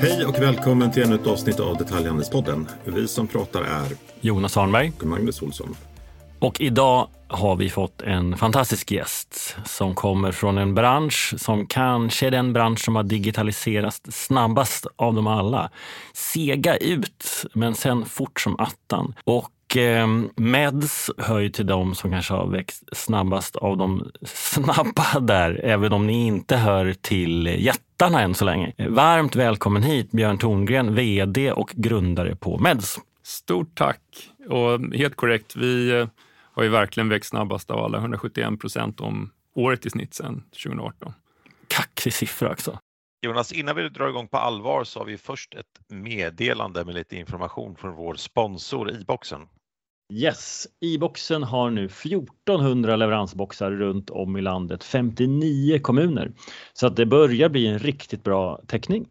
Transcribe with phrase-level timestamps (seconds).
[0.00, 2.68] Hej och välkommen till ännu ett avsnitt av Detaljhandelspodden.
[2.84, 3.86] Vi som pratar är
[4.20, 4.92] Jonas Arnberg.
[5.00, 5.76] och Magnus Olsson.
[6.38, 12.26] Och idag har vi fått en fantastisk gäst som kommer från en bransch som kanske
[12.26, 15.70] är den bransch som har digitaliserats snabbast av dem alla.
[16.12, 19.14] Sega ut, men sen fort som attan.
[19.24, 20.06] Och eh,
[20.36, 25.92] Meds hör ju till dem som kanske har växt snabbast av de snabba där, även
[25.92, 28.72] om ni inte hör till jättarna än så länge.
[28.88, 32.98] Varmt välkommen hit Björn Torngren, VD och grundare på Meds.
[33.22, 34.00] Stort tack!
[34.48, 36.08] Och helt korrekt, vi eh,
[36.52, 41.12] har ju verkligen växt snabbast av alla, 171 procent om året i snitt sedan 2018.
[41.68, 42.78] Kaxig siffra också.
[43.20, 47.16] Jonas, innan vi drar igång på allvar så har vi först ett meddelande med lite
[47.16, 49.40] information från vår sponsor i-boxen.
[50.12, 56.32] Yes, e-boxen har nu 1400 leveransboxar runt om i landet, 59 kommuner.
[56.72, 59.08] Så att det börjar bli en riktigt bra täckning.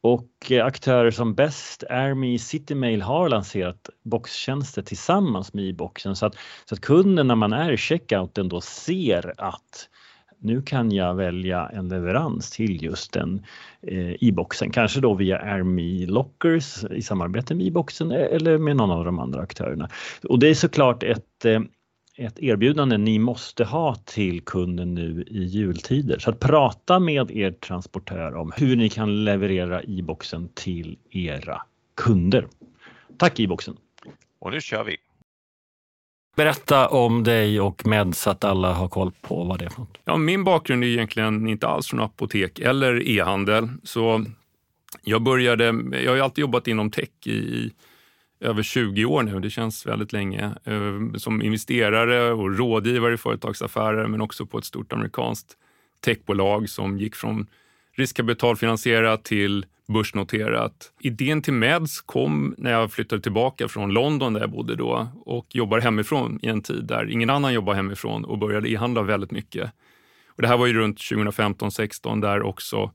[0.00, 6.34] Och eh, aktörer som Best, Army, Citymail har lanserat boxtjänster tillsammans med e-boxen så att,
[6.64, 9.88] så att kunden när man är i checkouten då ser att
[10.42, 13.46] nu kan jag välja en leverans till just den
[13.82, 18.90] eh, i-boxen, kanske då via Army Lockers i samarbete med e-boxen eh, eller med någon
[18.90, 19.88] av de andra aktörerna.
[20.28, 21.60] Och det är såklart ett eh,
[22.16, 26.18] ett erbjudande ni måste ha till kunden nu i jultider.
[26.18, 31.62] Så att prata med er transportör om hur ni kan leverera e-boxen till era
[31.94, 32.46] kunder.
[33.18, 33.76] Tack e-boxen!
[34.38, 34.96] Och nu kör vi!
[36.36, 39.80] Berätta om dig och Med så att alla har koll på vad det är för
[39.80, 39.98] något.
[40.04, 43.68] Ja, min bakgrund är egentligen inte alls från apotek eller e-handel.
[43.82, 44.24] Så
[45.02, 47.72] jag började, jag har ju alltid jobbat inom tech i
[48.40, 49.40] över 20 år nu.
[49.40, 50.44] Det känns väldigt länge.
[50.64, 55.56] Eh, som investerare och rådgivare i företagsaffärer men också på ett stort amerikanskt
[56.04, 57.46] techbolag som gick från
[57.96, 60.92] riskkapitalfinansierat till börsnoterat.
[61.00, 65.46] Idén till Meds kom när jag flyttade tillbaka från London där jag bodde då och
[65.50, 69.70] jobbar hemifrån i en tid där ingen annan jobbar hemifrån och började e-handla väldigt mycket.
[70.28, 72.90] Och det här var ju runt 2015-16 där också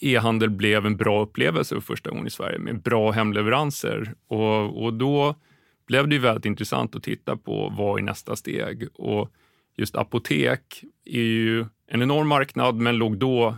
[0.00, 4.14] e-handel blev en bra upplevelse för första gången i Sverige med bra hemleveranser.
[4.28, 5.34] Och, och då
[5.86, 8.88] blev det ju väldigt intressant att titta på vad är nästa steg?
[8.94, 9.30] Och
[9.76, 13.56] just apotek är ju en enorm marknad men låg då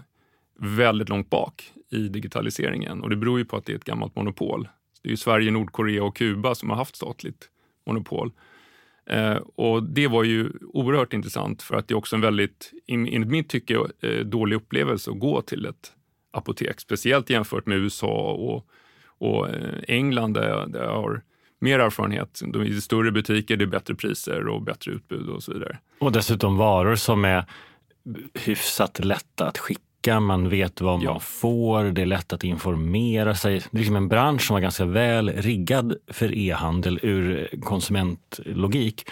[0.59, 4.17] väldigt långt bak i digitaliseringen och det beror ju på att det är ett gammalt
[4.17, 4.69] monopol.
[5.03, 7.49] Det är ju Sverige, Nordkorea och Kuba som har haft statligt
[7.87, 8.33] monopol.
[9.07, 13.29] Eh, och det var ju oerhört intressant för att det är också en väldigt, enligt
[13.29, 15.93] mitt tycke, eh, dålig upplevelse att gå till ett
[16.31, 18.67] apotek, speciellt jämfört med USA och,
[19.19, 21.23] och eh, England där jag, där jag har
[21.59, 22.41] mer erfarenhet.
[22.47, 25.79] De är större butiker, det är bättre priser och bättre utbud och så vidare.
[25.99, 27.45] Och dessutom varor som är
[28.35, 29.83] hyfsat lätta att skicka.
[30.21, 31.21] Man vet vad man Ja.
[31.21, 33.53] får, det är lätt att informera sig.
[33.71, 39.05] Det är liksom en bransch som var ganska väl riggad för e-handel ur konsumentlogik.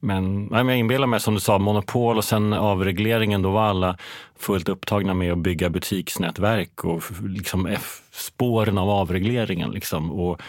[0.00, 3.96] Men jag inbillar mig som du sa, monopol och sen avregleringen, då var alla
[4.38, 7.76] fullt upptagna med att bygga butiksnätverk och liksom
[8.12, 10.40] spåren av avregleringen liksom, och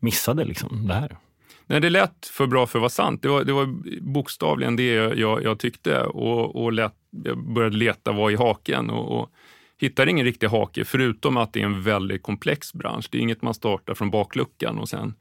[0.00, 1.16] missade liksom det här.
[1.70, 3.22] Nej, det lät för bra för att vara sant.
[3.22, 3.66] Det var, det var
[4.00, 6.94] bokstavligen det jag, jag tyckte och, och lät,
[7.24, 9.30] jag började leta vad i haken och, och
[9.78, 13.08] hittade ingen riktig hake förutom att det är en väldigt komplex bransch.
[13.10, 15.14] Det är inget man startar från bakluckan och sen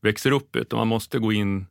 [0.00, 1.66] växer upp utan man måste gå in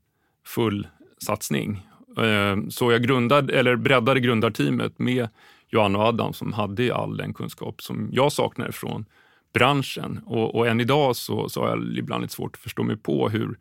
[0.45, 0.87] full
[1.17, 1.87] satsning.
[2.17, 5.27] Eh, så jag grundade, eller breddade grundarteamet med
[5.67, 9.05] Johan och Adam som hade all den kunskap som jag saknade från
[9.53, 10.21] branschen.
[10.25, 13.29] Och, och än idag så, så har jag ibland lite svårt att förstå mig på
[13.29, 13.57] hur,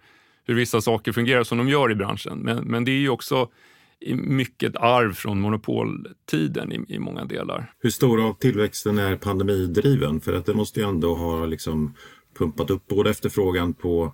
[0.49, 2.39] hur vissa saker fungerar som de gör i branschen.
[2.39, 3.49] Men, men det är ju också
[4.15, 7.73] mycket arv från monopoltiden i, i många delar.
[7.79, 10.21] Hur stor av tillväxten är pandemidriven?
[10.21, 11.95] För att det måste ju ändå ha liksom
[12.39, 14.13] pumpat upp både efterfrågan på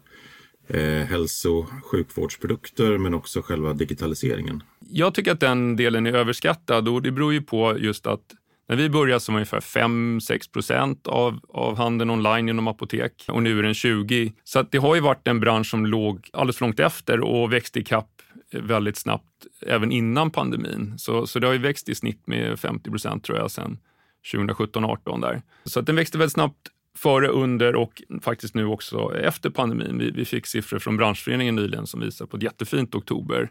[0.69, 4.63] eh, hälso och sjukvårdsprodukter men också själva digitaliseringen.
[4.81, 8.35] Jag tycker att den delen är överskattad och det beror ju på just att
[8.67, 13.43] när vi började så var ungefär 5-6 procent av, av handeln online inom apotek och
[13.43, 14.33] nu är den 20.
[14.45, 17.53] Så att det har ju varit en bransch som låg alldeles för långt efter och
[17.53, 18.11] växte i kapp
[18.53, 20.95] väldigt snabbt även innan pandemin.
[20.99, 23.79] Så, så det har ju växt i snitt med 50 procent tror jag sedan
[24.35, 25.43] 2017-18 där.
[25.65, 29.99] Så att den växte väldigt snabbt före, under och faktiskt nu också efter pandemin.
[29.99, 33.51] Vi, vi fick siffror från branschföreningen nyligen som visar på ett jättefint oktober.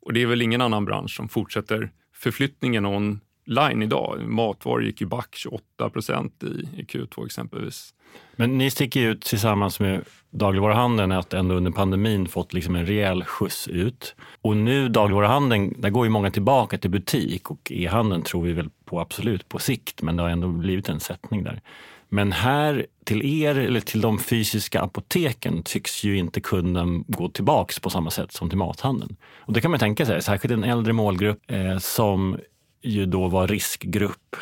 [0.00, 4.20] Och det är väl ingen annan bransch som fortsätter förflyttningen on Line idag.
[4.28, 7.94] Matvaror gick ju back 28 procent i, i Q2 exempelvis.
[8.36, 13.24] Men ni sticker ut tillsammans med dagligvaruhandeln att ändå under pandemin fått liksom en rejäl
[13.24, 14.14] skjuts ut.
[14.42, 18.70] Och nu dagligvaruhandeln, där går ju många tillbaka till butik och e-handeln tror vi väl
[18.84, 21.60] på absolut på sikt, men det har ändå blivit en sättning där.
[22.08, 27.80] Men här till er eller till de fysiska apoteken tycks ju inte kunden gå tillbaks
[27.80, 29.16] på samma sätt som till mathandeln.
[29.36, 32.36] Och det kan man tänka sig, särskilt en äldre målgrupp eh, som
[32.84, 34.36] ju då var riskgrupp,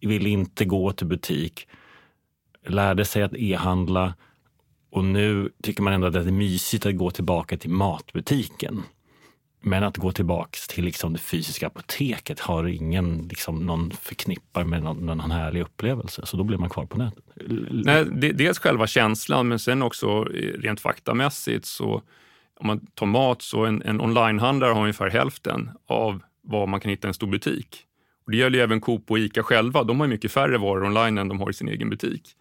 [0.00, 1.68] ville inte gå till butik,
[2.66, 4.14] lärde sig att e-handla
[4.90, 8.82] och nu tycker man ändå att det är mysigt att gå tillbaka till matbutiken.
[9.60, 14.82] Men att gå tillbaka till liksom det fysiska apoteket har ingen liksom, någon förknippar med
[14.82, 16.26] någon, någon härlig upplevelse.
[16.26, 17.24] Så då blir man kvar på nätet.
[17.70, 22.02] Nej, det, dels själva känslan, men sen också eh, rent faktamässigt så
[22.60, 26.90] om man tar mat så en, en onlinehandlare har ungefär hälften av vad man kan
[26.90, 27.85] hitta i en stor butik.
[28.26, 29.84] Och det gäller ju även Coop och Ica själva.
[29.84, 32.36] De har mycket färre varor online än de har i sin egen butik.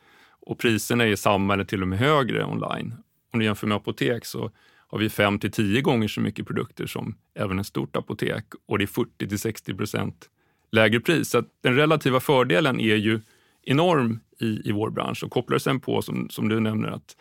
[0.48, 2.94] Och priserna är samma eller till och med högre online.
[3.34, 4.52] Om du jämför med apotek så
[4.88, 8.78] har vi 5 till 10 gånger så mycket produkter som även ett stort apotek och
[8.78, 10.30] det är 40 till 60 procent
[10.72, 11.30] lägre pris.
[11.30, 13.20] Så den relativa fördelen är ju
[13.64, 17.18] enorm i, i vår bransch och kopplar sen på, som, som du nämner, att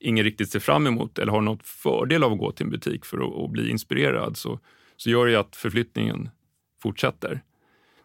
[0.00, 3.04] ingen riktigt ser fram emot eller har något fördel av att gå till en butik
[3.04, 4.60] för att, att bli inspirerad så,
[4.96, 6.28] så gör det ju att förflyttningen
[6.82, 7.42] fortsätter.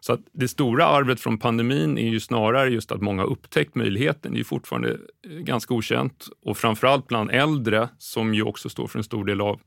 [0.04, 4.34] Så att det stora arvet från pandemin är ju snarare just att många upptäckt möjligheten.
[4.34, 8.98] Det är fortfarande eh, ganska okänt och framförallt bland äldre som ju också står för
[8.98, 9.60] en stor del av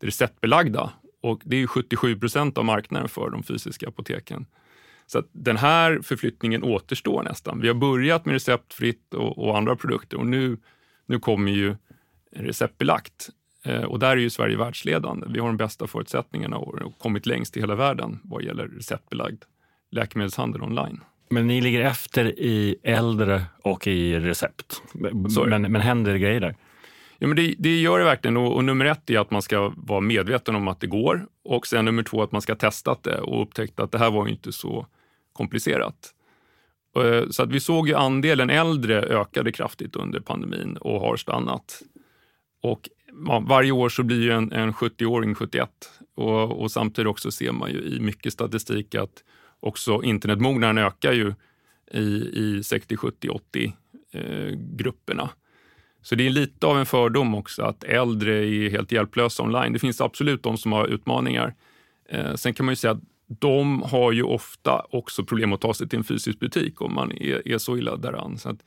[0.00, 0.92] det receptbelagda.
[1.22, 4.46] Och det är 77 procent av marknaden för de fysiska apoteken.
[5.06, 7.60] Så att den här förflyttningen återstår nästan.
[7.60, 10.56] Vi har börjat med receptfritt och, och andra produkter och nu,
[11.06, 11.76] nu kommer ju
[12.36, 13.28] receptbelagt.
[13.64, 15.26] Eh, och där är ju Sverige världsledande.
[15.30, 19.44] Vi har de bästa förutsättningarna och kommit längst i hela världen vad gäller receptbelagd
[19.92, 21.00] läkemedelshandel online.
[21.30, 24.82] Men ni ligger efter i äldre och i recept.
[25.46, 26.54] Men, men händer det grejer där?
[27.18, 29.72] Ja, men det, det gör det verkligen och, och, nummer ett är att man ska
[29.76, 33.20] vara medveten om att det går och sen nummer två att man ska testa det
[33.20, 34.86] och upptäcka att det här var inte så
[35.32, 36.14] komplicerat.
[36.96, 41.82] Eh, så att vi såg ju andelen äldre ökade kraftigt under pandemin och har stannat.
[42.62, 42.88] Och
[43.42, 45.70] varje år så blir ju en, en 70-åring 71
[46.16, 49.22] och, och samtidigt också ser man ju i mycket statistik att
[49.62, 51.34] också internetmognaden ökar ju
[51.90, 53.72] i, i 60, 70, 80
[54.12, 55.30] eh, grupperna.
[56.02, 59.72] Så det är lite av en fördom också att äldre är helt hjälplösa online.
[59.72, 61.54] Det finns absolut de som har utmaningar.
[62.08, 65.74] Eh, sen kan man ju säga att de har ju ofta också problem att ta
[65.74, 68.38] sig till en fysisk butik om man är, är så illa däran.
[68.38, 68.64] Så att,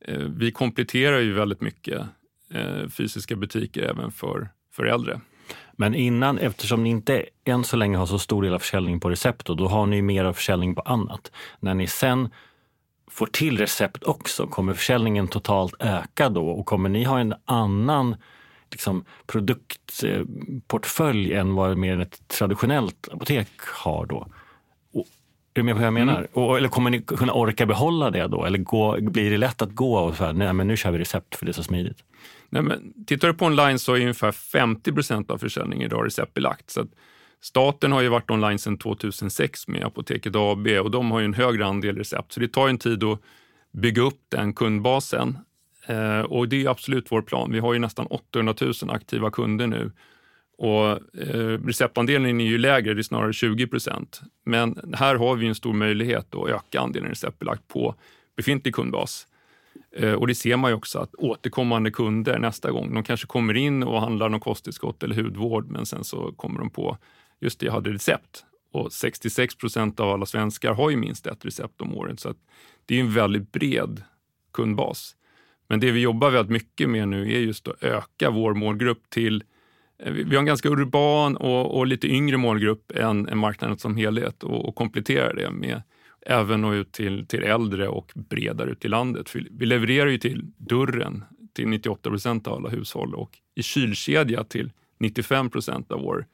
[0.00, 2.02] eh, vi kompletterar ju väldigt mycket
[2.50, 5.20] eh, fysiska butiker även för, för äldre.
[5.72, 9.10] Men innan, eftersom ni inte än så länge har så stor del av försäljning på
[9.10, 11.32] recept, då har ni mer av försäljning på annat.
[11.60, 12.28] När ni sen
[13.10, 16.48] får till recept också, kommer försäljningen totalt öka då?
[16.48, 18.16] Och kommer ni ha en annan
[18.70, 24.26] liksom, produktportfölj än vad mer ett traditionellt apotek har då?
[24.92, 25.06] Och,
[25.54, 26.16] är du med på vad jag menar?
[26.16, 26.28] Mm.
[26.32, 28.44] Och, eller kommer ni kunna orka behålla det då?
[28.44, 31.34] Eller gå, blir det lätt att gå och säga, nej men nu kör vi recept
[31.34, 32.04] för det är så smidigt?
[32.50, 36.70] Nej, men tittar du på online så är ungefär 50 procent av försäljningen idag receptbelagt.
[36.70, 36.86] Så
[37.40, 41.34] staten har ju varit online sedan 2006 med Apoteket AB och de har ju en
[41.34, 42.32] högre andel recept.
[42.32, 43.20] Så det tar en tid att
[43.72, 45.38] bygga upp den kundbasen.
[45.86, 47.52] Eh, och det är absolut vår plan.
[47.52, 49.92] Vi har ju nästan 800 000 aktiva kunder nu.
[50.58, 54.20] Och eh, receptandelen är ju lägre, det är snarare 20 procent.
[54.44, 57.94] Men här har vi en stor möjlighet att öka andelen receptbelagt på
[58.36, 59.26] befintlig kundbas.
[59.96, 63.56] Eh, och det ser man ju också att återkommande kunder nästa gång, de kanske kommer
[63.56, 66.98] in och handlar någon kosttillskott eller hudvård, men sen så kommer de på,
[67.40, 68.44] just det, jag hade recept.
[68.72, 72.34] Och 66 procent av alla svenskar har ju minst ett recept om året, så
[72.86, 74.02] det är en väldigt bred
[74.52, 75.14] kundbas.
[75.68, 79.44] Men det vi jobbar väldigt mycket med nu är just att öka vår målgrupp till
[79.98, 83.96] eh, vi har en ganska urban och, och lite yngre målgrupp än, än marknaden som
[83.96, 85.82] helhet och, och komplettera det med
[86.28, 89.34] även nå ut till, till äldre och bredare ut i landet.
[89.50, 94.70] Vi levererar ju till dörren till 98 procent av alla hushåll och i kylkedja till
[95.00, 96.26] 95 procent av vår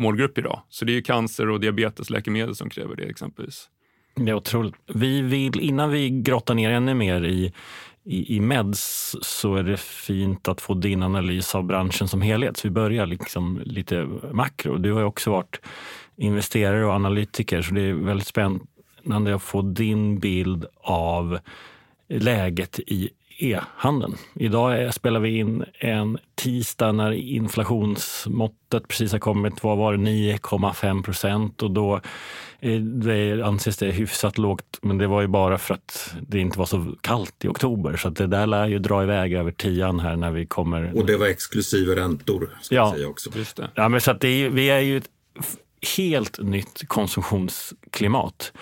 [0.00, 0.62] målgrupp idag.
[0.68, 3.70] Så det är ju cancer och diabetesläkemedel som kräver det exempelvis.
[4.16, 4.74] Det är otroligt.
[4.86, 7.52] Vi vill, innan vi grottar ner ännu mer i,
[8.04, 12.56] i, i meds så är det fint att få din analys av branschen som helhet.
[12.56, 14.76] Så vi börjar liksom lite makro.
[14.78, 15.60] Du har ju också varit
[16.16, 18.64] investerare och analytiker så det är väldigt spännande
[19.04, 21.38] spännande att få din bild av
[22.08, 24.16] läget i e-handeln.
[24.34, 29.62] Idag spelar vi in en tisdag när inflationsmåttet precis har kommit.
[29.62, 29.98] Vad var det?
[29.98, 32.00] 9,5 procent och då
[32.60, 34.78] eh, det anses det hyfsat lågt.
[34.82, 37.96] Men det var ju bara för att det inte var så kallt i oktober.
[37.96, 40.96] Så det där lär ju dra iväg över tian här när vi kommer.
[40.96, 42.82] Och det var exklusive räntor, ska ja.
[42.82, 43.30] jag säga också.
[43.34, 43.70] Just det.
[43.74, 45.10] Ja, men så att är, vi är ju ett
[45.96, 48.52] helt nytt konsumtionsklimat.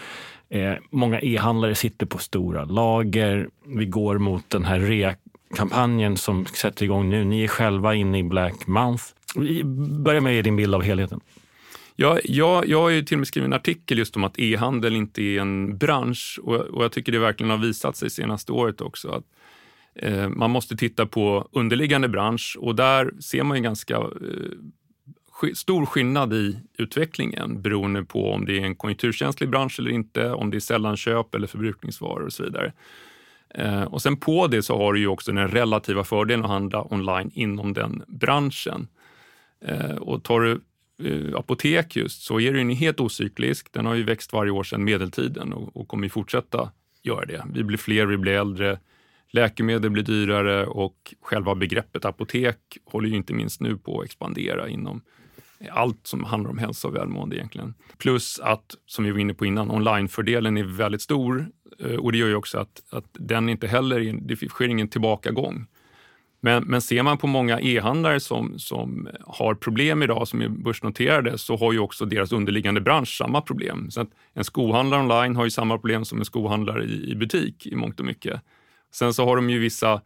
[0.52, 3.49] Eh, många e-handlare sitter på stora lager.
[3.66, 7.25] Vi går mot den här rea-kampanjen som sätter igång nu.
[7.25, 9.04] Ni är själva inne i Black Month.
[10.04, 11.21] Börja med ge din bild av helheten.
[11.97, 14.97] Ja, jag, jag har ju till och med skrivit en artikel just om att e-handel
[14.97, 18.80] inte är en bransch och, och, jag tycker det verkligen har visat sig senaste året
[18.80, 19.09] också.
[19.09, 19.25] att
[19.94, 24.02] eh, Man måste titta på underliggande bransch och där ser man ju ganska eh,
[25.55, 30.51] stor skillnad i utvecklingen beroende på om det är en konjunkturkänslig bransch eller inte, om
[30.51, 32.73] det är sällanköp eller förbrukningsvaror och så vidare.
[33.55, 36.93] Eh, och sen på det så har du ju också den relativa fördelen att handla
[36.95, 38.89] online inom den branschen.
[39.65, 40.61] Eh, och tar du
[41.05, 43.73] eh, apotek just så är den ju helt ocyklisk.
[43.73, 46.71] Den har ju växt varje år sedan medeltiden och, och kommer fortsätta
[47.03, 47.45] göra det.
[47.55, 48.79] Vi blir fler, vi blir äldre,
[49.31, 54.69] läkemedel blir dyrare och själva begreppet apotek håller ju inte minst nu på att expandera
[54.69, 55.03] inom
[55.71, 57.75] allt som handlar om hälsa och välmående egentligen.
[57.99, 61.47] Plus att, som vi var inne på innan, onlinefördelen är väldigt stor
[61.78, 65.66] eh, och det gör ju också att, att den inte heller, det sker ingen tillbakagång.
[66.45, 71.38] Men, men ser man på många e-handlare som, som har problem idag, som är börsnoterade,
[71.38, 73.90] så har ju också deras underliggande bransch samma problem.
[73.90, 77.66] Så att en skohandlare online har ju samma problem som en skohandlare i, i butik
[77.66, 78.40] i mångt och mycket.
[78.92, 80.00] Sen så har de ju vissa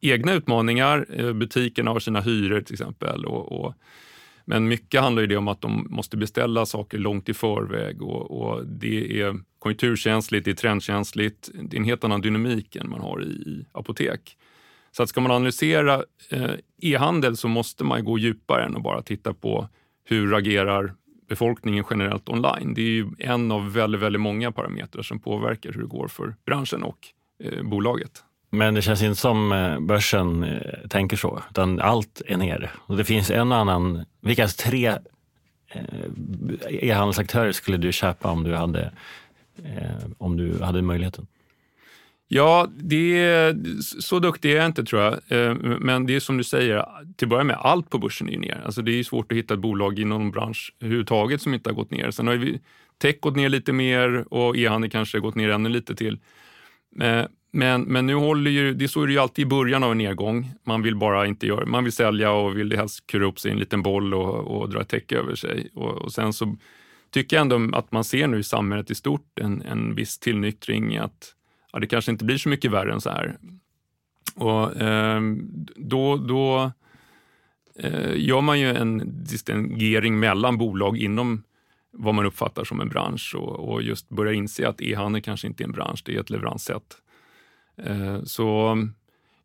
[0.00, 1.06] egna utmaningar.
[1.12, 3.74] Eh, butikerna har sina hyror till exempel och, och
[4.44, 8.30] men mycket handlar ju det om att de måste beställa saker långt i förväg och,
[8.30, 11.50] och det är konjunkturkänsligt, det är trendkänsligt.
[11.54, 14.36] Det är en helt annan dynamik än man har i, i apotek.
[14.90, 16.50] Så att ska man analysera eh,
[16.82, 19.68] e-handel så måste man gå djupare än att bara titta på
[20.04, 20.94] hur agerar
[21.28, 22.74] befolkningen generellt online.
[22.74, 26.34] Det är ju en av väldigt, väldigt många parametrar som påverkar hur det går för
[26.44, 26.98] branschen och
[27.44, 28.24] eh, bolaget.
[28.54, 32.70] Men det känns inte som eh, börsen eh, tänker så, utan allt är nere.
[32.86, 34.86] Och det finns en annan, vilka tre
[35.68, 35.82] eh,
[36.68, 38.92] e-handelsaktörer skulle du köpa om du hade,
[40.18, 41.26] om du hade möjligheten?
[42.28, 43.54] Ja, det
[44.00, 45.20] så duktig är jag inte tror jag.
[45.80, 48.62] Men det är som du säger, till att börja med, allt på börsen är ner.
[48.64, 51.74] Alltså det är svårt att hitta ett bolag inom någon bransch överhuvudtaget som inte har
[51.74, 52.10] gått ner.
[52.10, 52.58] Sen har ju
[52.98, 56.18] tech gått ner lite mer och e-handel kanske gått ner ännu lite till.
[57.54, 59.98] Men, men nu håller ju, det så är det ju alltid i början av en
[59.98, 60.50] nedgång.
[60.64, 63.52] Man vill bara inte göra, man vill sälja och vill helst kura upp sig i
[63.52, 65.70] en liten boll och, och dra ett täcke över sig.
[65.74, 66.56] Och, och, sen så
[67.10, 70.96] tycker jag ändå att man ser nu i samhället i stort en, en viss tillnyktring
[70.96, 71.34] att
[71.72, 73.36] ja, det kanske inte blir så mycket värre än så här.
[74.34, 75.20] Och eh,
[75.76, 76.72] då, då
[77.78, 81.42] eh, gör man ju en distingering mellan bolag inom
[81.92, 85.62] vad man uppfattar som en bransch och, och just börjar inse att e-handel kanske inte
[85.62, 87.01] är en bransch, det är ett leveranssätt.
[87.86, 88.78] Eh, så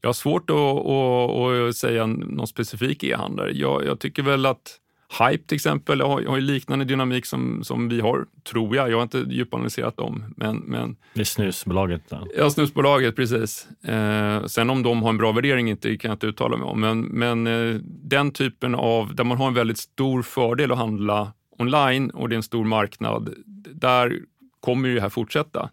[0.01, 3.51] jag har svårt att, att, att säga någon specifik e-handlare.
[3.51, 4.79] Jag, jag, tycker väl att
[5.19, 8.91] Hype till exempel har, har liknande dynamik som, som vi har, tror jag.
[8.91, 10.33] Jag har inte djupanalyserat dem.
[10.37, 10.95] Men, men...
[11.13, 12.01] Det är snusbolaget?
[12.09, 12.27] Då.
[12.37, 13.67] Ja, snusbolaget, precis.
[13.83, 16.81] Eh, sen om de har en bra värdering inte, kan jag inte uttala mig om.
[16.81, 21.33] Men, men eh, den typen av, där man har en väldigt stor fördel att handla
[21.57, 23.33] online och det är en stor marknad,
[23.73, 24.19] där
[24.59, 25.69] kommer ju det här fortsätta.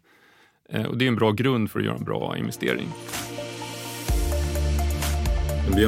[0.68, 2.88] Eh, och det är en bra grund för att göra en bra investering.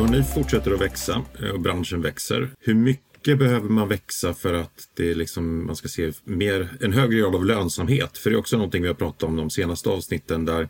[0.00, 2.50] Om ni fortsätter att växa eh, och branschen växer.
[2.60, 7.18] Hur mycket behöver man växa för att det liksom, man ska se mer, en högre
[7.18, 8.18] grad av lönsamhet?
[8.18, 10.68] För det är också någonting vi har pratat om de senaste avsnitten där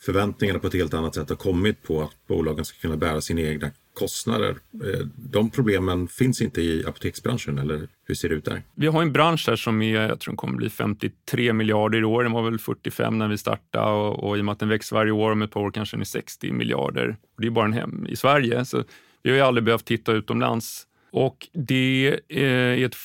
[0.00, 3.40] förväntningarna på ett helt annat sätt har kommit på att bolagen ska kunna bära sina
[3.40, 4.56] egna kostnader.
[4.84, 8.62] Eh, de problemen finns inte i apoteksbranschen, eller hur ser det ut där?
[8.74, 12.22] Vi har en bransch här som är, jag tror kommer bli 53 miljarder i år.
[12.22, 14.96] Den var väl 45 när vi startade och, och i och med att den växer
[14.96, 17.16] varje år, om ett par år kanske den är 60 miljarder.
[17.36, 18.84] Och det är bara en hem i Sverige, så
[19.22, 20.86] vi har ju aldrig behövt titta utomlands.
[21.12, 22.96] Och det eh, är ett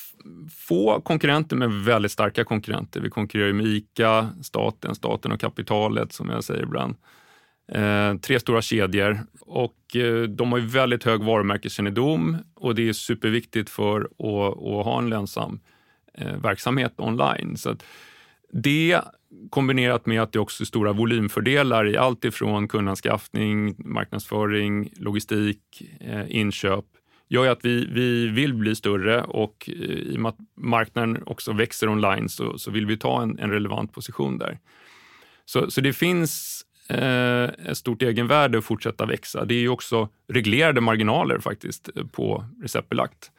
[0.51, 3.01] få konkurrenter, men väldigt starka konkurrenter.
[3.01, 6.96] Vi konkurrerar med ICA, staten, staten och kapitalet som jag säger ibland.
[7.71, 12.93] Eh, tre stora kedjor och eh, de har ju väldigt hög varumärkeskännedom och det är
[12.93, 15.59] superviktigt för att, att ha en lönsam
[16.13, 17.57] eh, verksamhet online.
[17.57, 17.75] Så
[18.51, 19.01] det
[19.49, 26.35] kombinerat med att det också är stora volymfördelar i allt ifrån kundanskaffning, marknadsföring, logistik, eh,
[26.35, 26.85] inköp
[27.29, 31.23] gör ju att vi, vi vill bli större och eh, i och med att marknaden
[31.25, 34.59] också växer online så, så vill vi ta en, en relevant position där.
[35.45, 39.46] Så, så det finns Eh, ett stort egenvärde att fortsätta växa.
[39.46, 43.31] Det är ju också reglerade marginaler faktiskt eh, på receptbelagt,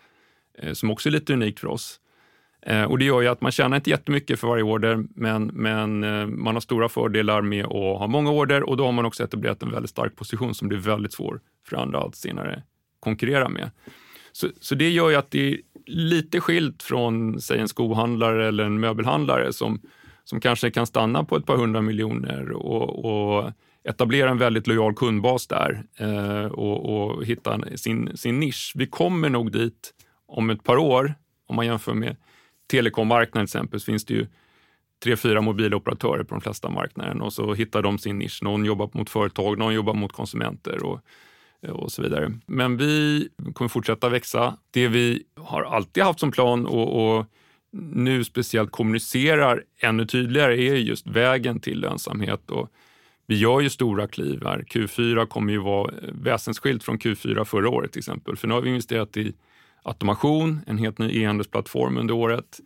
[0.59, 2.01] eh, som också är lite unikt för oss.
[2.89, 6.01] Och det gör ju att man tjänar inte jättemycket för varje order, men, men
[6.43, 9.63] man har stora fördelar med att ha många order och då har man också etablerat
[9.63, 12.63] en väldigt stark position som blir väldigt svår för andra att senare
[13.01, 13.71] konkurrera med.
[14.33, 18.65] Så, så det gör ju att det är lite skilt från, säg en skohandlare eller
[18.65, 19.81] en möbelhandlare som,
[20.31, 23.53] som kanske kan stanna på ett par hundra miljoner och, och
[23.85, 28.73] etablera en väldigt lojal kundbas där eh, och, och, hitta sin, sin nisch.
[28.75, 29.95] Vi kommer nog dit
[30.27, 31.15] om ett par år,
[31.47, 32.17] om man jämför med
[32.71, 34.27] telekommarknaden till exempel, så finns det ju
[35.05, 37.21] tre, fyra mobiloperatörer på de flesta marknaden.
[37.23, 38.43] och så hittar de sin nisch.
[38.43, 41.01] Någon jobbar mot företag, någon jobbar mot konsumenter och,
[41.69, 42.33] och så vidare.
[42.47, 44.57] Men vi kommer fortsätta växa.
[44.71, 47.27] Det vi har alltid haft som plan och, och
[47.73, 52.51] nu speciellt kommunicerar ännu tydligare är just vägen till lönsamhet.
[52.51, 52.71] Och
[53.27, 54.59] vi gör ju stora kliv här.
[54.59, 58.37] Q4 kommer ju vara väsensskilt från Q4 förra året till exempel.
[58.37, 59.33] För nu har vi investerat i
[59.83, 62.61] automation, en helt ny e-handelsplattform under året.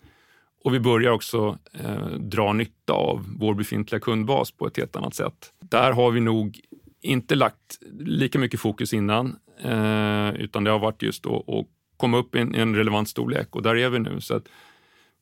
[0.65, 5.15] Och vi börjar också eh, dra nytta av vår befintliga kundbas på ett helt annat
[5.15, 5.53] sätt.
[5.61, 6.61] Där har vi nog
[7.01, 12.35] inte lagt lika mycket fokus innan, eh, utan det har varit just att, komma upp
[12.35, 14.21] i en, en, relevant storlek och där är vi nu.
[14.21, 14.49] Så att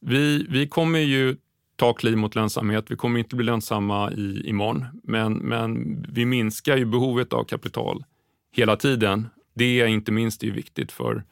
[0.02, 1.37] vi, vi kommer ju
[1.76, 2.90] ta kliv mot lönsamhet.
[2.90, 8.04] Vi kommer inte bli lönsamma i, imorgon, men, men vi minskar ju behovet av kapital
[8.52, 9.28] hela tiden.
[9.54, 11.25] Det är inte minst är viktigt för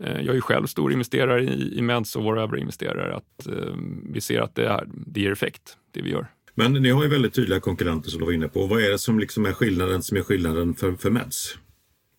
[0.00, 3.74] eh, jag är själv stor investerare i, i Meds och våra övriga investerare att eh,
[4.12, 6.26] vi ser att det, är, det ger effekt, det vi gör.
[6.54, 8.66] Men ni har ju väldigt tydliga konkurrenter som du var inne på.
[8.66, 11.58] Vad är det som liksom är skillnaden som är skillnaden för, för Meds?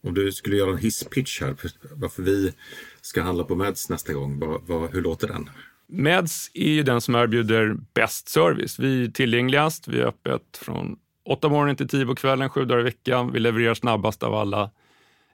[0.04, 1.56] Om du skulle göra en hisspitch här,
[1.92, 2.54] varför vi
[3.02, 5.50] ska handla på Meds nästa gång, vad, vad, hur låter den?
[5.92, 8.80] Meds är ju den som erbjuder bäst service.
[8.80, 10.96] Vi är tillgängligast, vi är öppet från
[11.26, 13.32] 8 morgonen till 10 på kvällen, sju dagar i veckan.
[13.32, 14.70] Vi levererar snabbast av alla.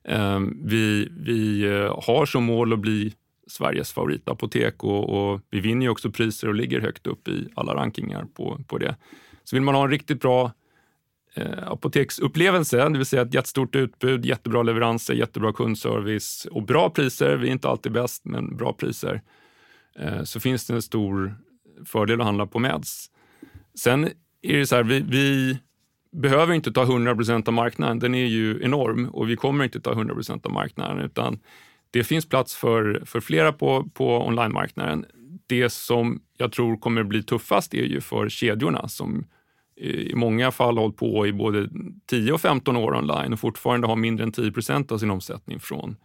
[0.04, 3.14] Ehm, vi, vi eh, har som mål att bli
[3.48, 7.76] Sveriges favoritapotek och, och vi vinner ju också priser och ligger högt upp i alla
[7.76, 8.96] rankingar på, på det.
[9.44, 10.52] Så vill man ha en riktigt bra
[11.36, 17.38] eh, apoteksupplevelse, det vill säga ett jättestort utbud, jättebra leveranser, jättebra kundservice och bra priser,
[17.38, 19.22] vi är inte alltid bäst, men bra priser,
[20.00, 21.36] Eh, så finns det en stor
[21.86, 23.12] fördel att handla på Meds.
[23.80, 24.10] Sen
[24.42, 25.58] är det så här, vi, vi
[26.12, 27.16] behöver inte ta 100
[27.48, 28.00] av marknaden.
[28.00, 31.40] Den är ju enorm och vi kommer inte ta 100 av marknaden utan
[31.92, 35.06] det finns plats för, för flera på, på online-marknaden.
[35.48, 39.26] Det som jag tror kommer bli tuffast är ju för kedjorna som
[39.78, 41.70] i många fall har hållit på i både
[42.06, 45.60] 10 och 15 år online och fortfarande har mindre än 10 procent av sin omsättning
[45.60, 45.96] från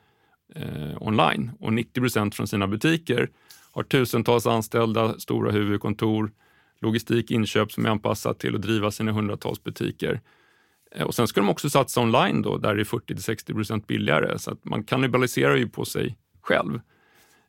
[0.55, 3.29] eh, online och 90 procent från sina butiker.
[3.73, 6.31] Har tusentals anställda, stora huvudkontor,
[6.81, 10.21] logistik, inköp som är anpassat till att driva sina hundratals butiker.
[10.95, 14.39] Eh, och sen ska de också satsa online då, där det är 40-60 procent billigare,
[14.39, 16.81] så att man kannibaliserar ju på sig själv.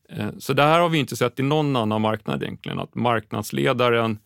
[0.09, 4.19] Eh, så det här har vi inte sett i någon annan marknad egentligen, att marknadsledaren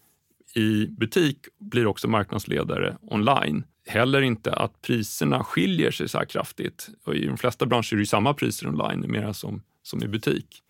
[0.56, 3.64] i butik blir också marknadsledare online.
[3.88, 6.90] Heller inte att priserna skiljer sig så här kraftigt.
[7.06, 10.64] Och I de flesta branscher är det samma priser online numera som, som i butik.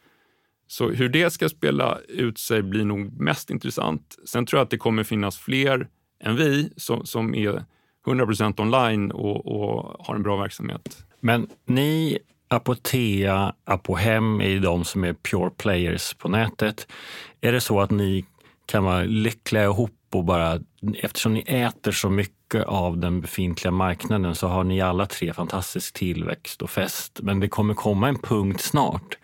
[0.68, 4.18] Så hur det ska spela ut sig blir nog mest intressant.
[4.26, 5.88] Sen tror jag att det kommer finnas fler
[6.24, 7.64] än vi som, som är
[8.06, 11.06] 100% online och, och, har en bra verksamhet.
[11.20, 16.88] Men ni, Apotea, Apohem är ju de som är pure players på nätet.
[17.42, 18.26] Är det så att ni
[18.66, 20.60] kan vara lyckliga ihop och bara,
[20.96, 25.94] eftersom ni äter så mycket av den befintliga marknaden så har ni alla tre fantastisk
[25.94, 27.20] tillväxt och fest.
[27.24, 29.18] Men det kommer komma en punkt snart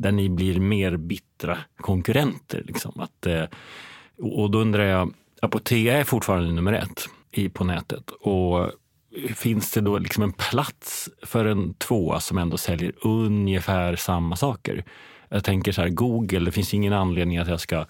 [0.00, 2.62] där ni blir mer bittra konkurrenter.
[2.66, 3.00] Liksom.
[3.00, 3.44] Att, eh,
[4.18, 8.10] och då undrar jag, Apotea är fortfarande nummer ett i, på nätet.
[8.10, 8.70] Och
[9.34, 14.84] finns det då liksom en plats för en tvåa som ändå säljer ungefär samma saker?
[15.28, 17.86] Jag tänker så här, Google, det finns ingen anledning att jag ska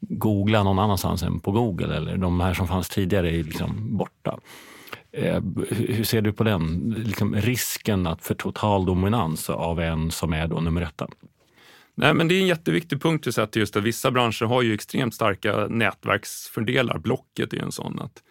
[0.00, 1.96] googla någon annanstans än på Google.
[1.96, 4.38] Eller de här som fanns tidigare är liksom borta.
[5.12, 10.32] Eh, hur ser du på den liksom risken att för total dominans av en som
[10.32, 11.02] är då nummer ett?
[11.94, 14.74] Nej, men det är en jätteviktig punkt du sätter just att vissa branscher har ju
[14.74, 16.98] extremt starka nätverksfördelar.
[16.98, 18.00] Blocket är en sån.
[18.00, 18.22] Att,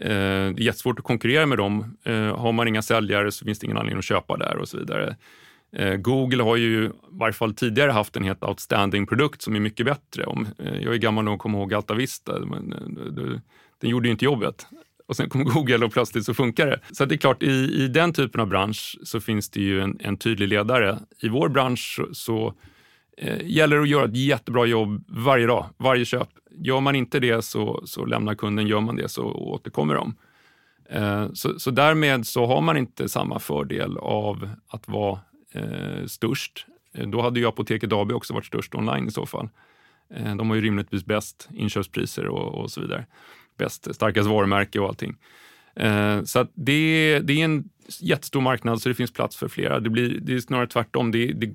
[0.00, 1.96] eh, det är jättesvårt att konkurrera med dem.
[2.04, 4.78] Eh, har man inga säljare så finns det ingen anledning att köpa där och så
[4.78, 5.16] vidare.
[5.72, 9.60] Eh, Google har ju i varje fall tidigare haft en helt outstanding produkt som är
[9.60, 10.24] mycket bättre.
[10.24, 12.38] Om, eh, jag är gammal nog att komma ihåg Altavista.
[12.40, 13.40] Men, eh,
[13.80, 14.66] den gjorde ju inte jobbet
[15.06, 16.80] och sen kom Google och plötsligt så funkar det.
[16.92, 19.96] Så det är klart, i, i den typen av bransch så finns det ju en,
[20.00, 20.98] en tydlig ledare.
[21.22, 22.54] I vår bransch så
[23.16, 26.28] eh, gäller att göra ett jättebra jobb varje dag, varje köp.
[26.50, 30.14] Gör man inte det så, så lämnar kunden, gör man det så återkommer de.
[30.90, 35.20] Eh, så, så därmed så har man inte samma fördel av att vara
[35.52, 36.66] eh, störst.
[36.94, 39.48] Eh, då hade ju Apoteket AB också varit störst online i så fall.
[40.14, 43.06] Eh, de har ju rimligtvis bäst inköpspriser och, och så vidare.
[43.58, 45.16] Bäst, starkast varumärke och allting.
[45.76, 47.68] Eh, så det, det är en
[48.00, 49.80] jättestor marknad så det finns plats för flera.
[49.80, 51.10] Det, blir, det är snarare tvärtom.
[51.12, 51.54] Det, det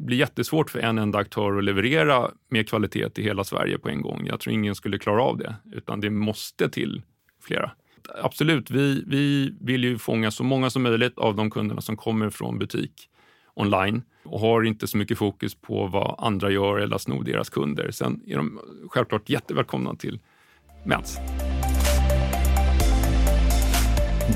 [0.00, 4.02] blir jättesvårt för en enda aktör att leverera med kvalitet i hela Sverige på en
[4.02, 4.26] gång.
[4.26, 7.02] Jag tror ingen skulle klara av det, utan det måste till
[7.42, 7.70] flera.
[8.22, 12.30] Absolut, vi, vi vill ju fånga så många som möjligt av de kunderna som kommer
[12.30, 13.08] från butik
[13.54, 17.90] online och har inte så mycket fokus på vad andra gör eller sno deras kunder.
[17.90, 20.20] Sen är de självklart jättevälkomna till
[20.84, 21.18] Mens.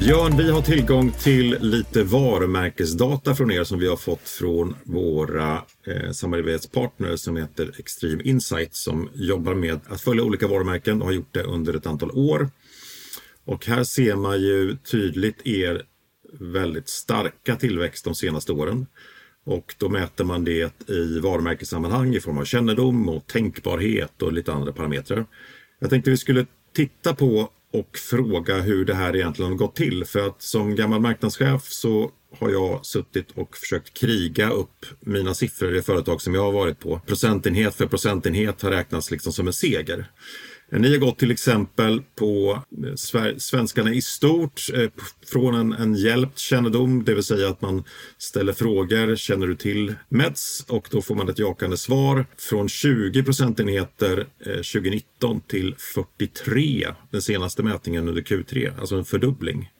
[0.00, 5.62] Björn, vi har tillgång till lite varumärkesdata från er som vi har fått från våra
[5.86, 11.14] eh, samarbetspartners som heter Extreme Insight som jobbar med att följa olika varumärken och har
[11.14, 12.48] gjort det under ett antal år.
[13.44, 15.82] Och här ser man ju tydligt er
[16.40, 18.86] väldigt starka tillväxt de senaste åren.
[19.44, 24.52] Och då mäter man det i varumärkessammanhang i form av kännedom och tänkbarhet och lite
[24.52, 25.26] andra parametrar.
[25.78, 30.04] Jag tänkte vi skulle titta på och fråga hur det här egentligen har gått till.
[30.04, 35.76] För att som gammal marknadschef så har jag suttit och försökt kriga upp mina siffror
[35.76, 37.00] i företag som jag har varit på.
[37.06, 40.10] Procentenhet för procentenhet har räknats liksom som en seger.
[40.72, 42.94] Eh, ni har gått till exempel på eh,
[43.38, 44.90] svenskarna i stort eh,
[45.26, 47.84] från en, en hjälpt kännedom, det vill säga att man
[48.18, 50.64] ställer frågor, känner du till METS?
[50.68, 57.62] Och då får man ett jakande svar från 20 procentenheter 2019 till 43 den senaste
[57.62, 59.70] mätningen under Q3, alltså en fördubbling.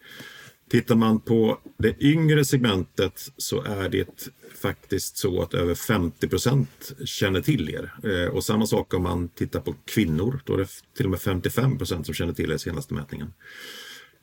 [0.71, 4.31] Tittar man på det yngre segmentet så är det
[4.65, 7.93] faktiskt så att över 50 procent känner till er.
[8.05, 11.21] Eh, och samma sak om man tittar på kvinnor, då är det till och med
[11.21, 13.33] 55 procent som känner till er senaste mätningen.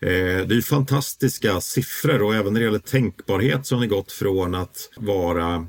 [0.01, 4.12] Eh, det är fantastiska siffror och även när det gäller tänkbarhet så har ni gått
[4.12, 5.67] från att vara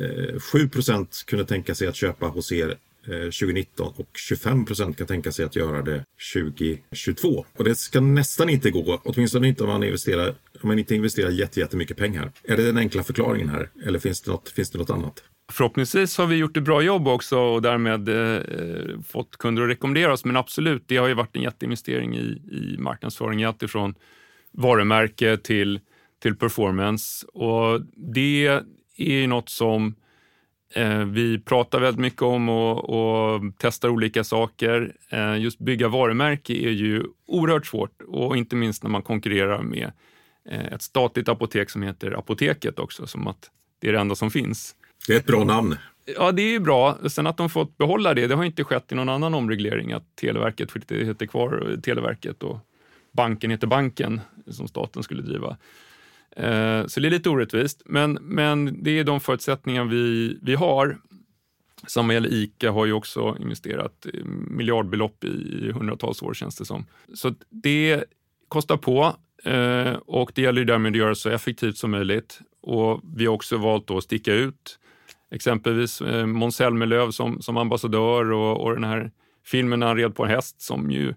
[0.00, 4.98] eh, 7 procent kunde tänka sig att köpa hos er Eh, 2019 och 25 procent
[4.98, 7.46] kan tänka sig att göra det 2022.
[7.56, 10.28] Och det ska nästan inte gå, åtminstone inte om man investerar,
[10.62, 12.32] om man inte investerar jättemycket pengar.
[12.44, 15.24] Är det den enkla förklaringen här eller finns det något, finns det något annat?
[15.52, 20.12] Förhoppningsvis har vi gjort ett bra jobb också och därmed eh, fått kunder att rekommendera
[20.12, 20.24] oss.
[20.24, 23.94] Men absolut, det har ju varit en jätteinvestering i, i marknadsföring, alltifrån
[24.52, 25.80] varumärke till,
[26.22, 27.26] till performance.
[27.26, 28.46] Och det
[28.96, 29.94] är ju något som
[31.06, 34.96] vi pratar väldigt mycket om och, och testar olika saker.
[35.08, 39.92] Eh, just bygga varumärke är ju oerhört svårt och inte minst när man konkurrerar med
[40.50, 44.30] eh, ett statligt apotek som heter Apoteket också, som att det är det enda som
[44.30, 44.74] finns.
[45.06, 45.76] Det är ett bra namn.
[46.16, 46.98] Ja, det är ju bra.
[47.08, 50.16] Sen att de fått behålla det, det har inte skett i någon annan omreglering, att
[50.16, 52.58] Televerket heter kvar Televerket och
[53.12, 55.56] banken heter banken, som staten skulle driva.
[56.36, 60.98] Eh, så det är lite orättvist, men, men det är de förutsättningar vi, vi har.
[61.86, 66.86] Samma gäller ICA har ju också investerat eh, miljardbelopp i hundratals år känns det som.
[67.14, 68.04] Så det
[68.48, 72.40] kostar på eh, och det gäller därmed att göra det så effektivt som möjligt.
[72.62, 74.78] Och vi har också valt att sticka ut.
[75.30, 79.10] Exempelvis Måns Zelmerlöw som, som ambassadör och, och den här
[79.46, 81.14] filmen när han red på en häst som ju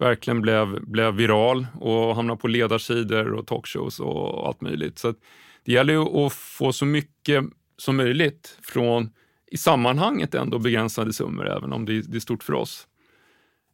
[0.00, 4.98] verkligen blev, blev viral och hamnade på ledarsidor och talkshows och allt möjligt.
[4.98, 5.14] Så
[5.64, 7.44] det gäller ju att få så mycket
[7.76, 9.10] som möjligt från
[9.50, 12.86] i sammanhanget ändå begränsade summor, även om det är, det är stort för oss.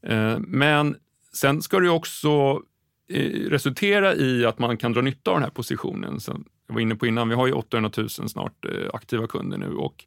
[0.06, 0.96] Eh, men
[1.32, 2.62] sen ska det också
[3.08, 6.20] eh, resultera i att man kan dra nytta av den här positionen.
[6.20, 9.58] Som jag var inne på innan, vi har ju 800 000 snart eh, aktiva kunder
[9.58, 10.04] nu och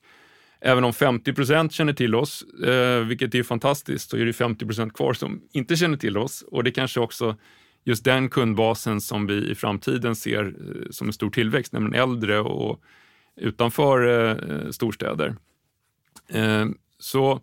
[0.61, 4.65] Även om 50 procent känner till oss, eh, vilket är fantastiskt, så är det 50
[4.65, 6.43] procent kvar som inte känner till oss.
[6.47, 7.37] Och det kanske också
[7.83, 12.39] just den kundbasen som vi i framtiden ser eh, som en stor tillväxt, nämligen äldre
[12.39, 12.81] och
[13.35, 15.35] utanför eh, storstäder.
[16.29, 16.65] Eh,
[16.99, 17.41] så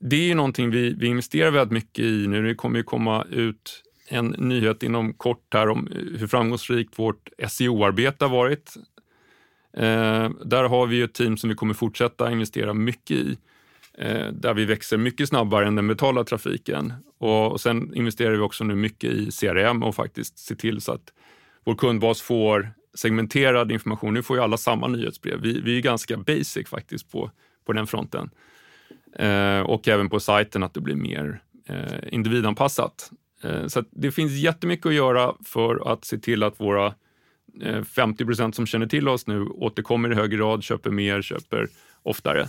[0.00, 2.42] det är ju någonting vi, vi investerar väldigt mycket i nu.
[2.42, 7.28] Det kommer ju komma ut en nyhet inom kort här om eh, hur framgångsrikt vårt
[7.48, 8.74] SEO-arbete har varit.
[9.72, 13.38] Eh, där har vi ett team som vi kommer fortsätta investera mycket i,
[13.98, 16.92] eh, där vi växer mycket snabbare än den betalda trafiken.
[17.18, 20.92] Och, och sen investerar vi också nu mycket i CRM och faktiskt se till så
[20.92, 21.12] att
[21.64, 24.14] vår kundbas får segmenterad information.
[24.14, 25.40] Nu får ju alla samma nyhetsbrev.
[25.40, 27.30] Vi, vi är ganska basic faktiskt på,
[27.66, 28.30] på den fronten.
[29.16, 33.10] Eh, och även på sajten att det blir mer eh, individanpassat.
[33.42, 36.94] Eh, så det finns jättemycket att göra för att se till att våra
[37.62, 41.68] Eh, 50 procent som känner till oss nu återkommer i högre grad, köper mer, köper
[42.02, 42.46] oftare.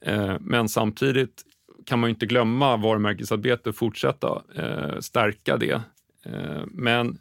[0.00, 1.42] Eh, men samtidigt
[1.86, 5.80] kan man inte glömma varumärkesarbete och fortsätta eh, stärka det
[6.66, 7.18] men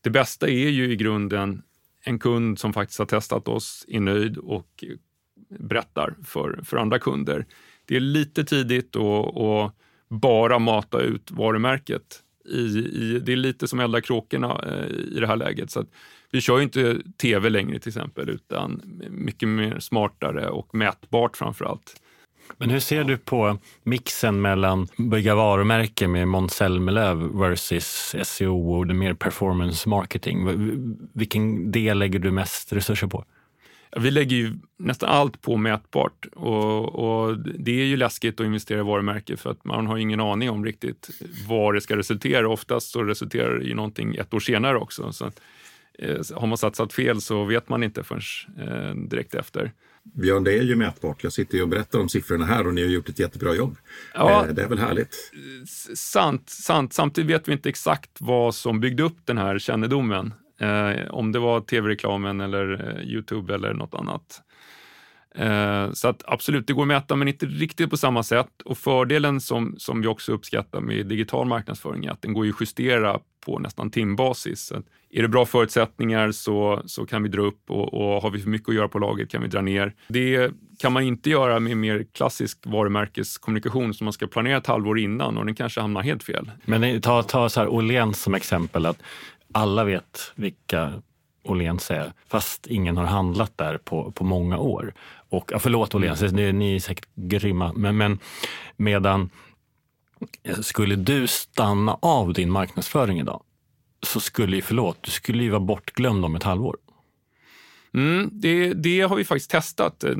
[0.00, 1.62] det bästa är ju i grunden
[2.04, 4.84] en kund som faktiskt har testat oss, är nöjd och
[5.48, 7.46] berättar för, för andra kunder.
[7.84, 9.74] Det är lite tidigt att
[10.08, 12.22] bara mata ut varumärket.
[12.44, 14.64] I, i, det är lite som elda kråkorna
[15.12, 15.70] i det här läget.
[15.70, 15.84] Så
[16.30, 21.64] vi kör ju inte tv längre till exempel, utan mycket mer smartare och mätbart framför
[21.64, 22.00] allt.
[22.58, 28.86] Men hur ser du på mixen mellan bygga varumärke med Måns Zelmerlöw versus SEO och
[28.86, 30.46] det mer performance marketing?
[31.12, 33.24] Vilken del lägger du mest resurser på?
[33.96, 38.80] Vi lägger ju nästan allt på mätbart och, och, det är ju läskigt att investera
[38.80, 41.10] i varumärke för att man har ingen aning om riktigt
[41.48, 42.48] vad det ska resultera.
[42.48, 45.12] Oftast så resulterar det i någonting ett år senare också.
[45.12, 45.30] Så
[46.34, 48.22] har man satsat fel så vet man inte förrän
[48.58, 49.72] eh, direkt efter.
[50.14, 51.24] Björn, det är ju mätbart.
[51.24, 53.76] Jag sitter ju och berättar om siffrorna här och ni har gjort ett jättebra jobb.
[54.14, 55.32] Ja, eh, det är väl härligt?
[55.94, 56.92] Sant, sant.
[56.92, 60.34] Samtidigt vet vi inte exakt vad som byggde upp den här kännedomen.
[60.60, 64.42] Eh, om det var tv-reklamen eller eh, Youtube eller något annat.
[65.36, 68.62] Eh, så att absolut, det går att mäta men inte riktigt på samma sätt.
[68.64, 72.54] Och fördelen som, som vi också uppskattar med digital marknadsföring är att den går att
[72.60, 74.66] justera på nästan timbasis.
[74.66, 78.38] Så är det bra förutsättningar så, så kan vi dra upp och, och har vi
[78.38, 79.94] för mycket att göra på laget kan vi dra ner.
[80.08, 84.98] Det kan man inte göra med mer klassisk varumärkeskommunikation som man ska planera ett halvår
[84.98, 86.50] innan och den kanske hamnar helt fel.
[86.64, 88.86] Men ta, ta så här Åhléns som exempel.
[88.86, 89.02] att
[89.52, 90.92] alla vet vilka
[91.48, 94.94] Åhléns är, fast ingen har handlat där på, på många år.
[95.28, 98.18] Och, förlåt Åhléns, ni, ni är säkert grymma, men, men
[98.76, 99.30] medan
[100.62, 103.42] skulle du stanna av din marknadsföring idag
[104.02, 106.76] så skulle ju, förlåt, du skulle ju vara bortglömd om ett halvår.
[107.94, 110.04] Mm, det, det, har vi faktiskt testat.
[110.04, 110.12] Eh,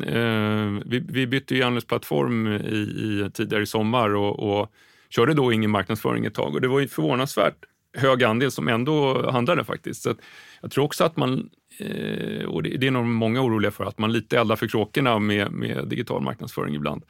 [0.87, 4.73] vi, vi bytte ju handelsplattform i, i, tidigare i sommar och, och
[5.11, 7.57] körde då ingen marknadsföring ett tag och det var ju förvånansvärt
[7.97, 10.03] hög andel som ändå handlade faktiskt.
[10.03, 10.15] Så
[10.61, 11.47] jag tror också att man, eh,
[11.79, 15.53] Eh, och det är nog många oroliga för, att man lite eldar för kråkorna med,
[15.53, 17.03] med digital marknadsföring ibland.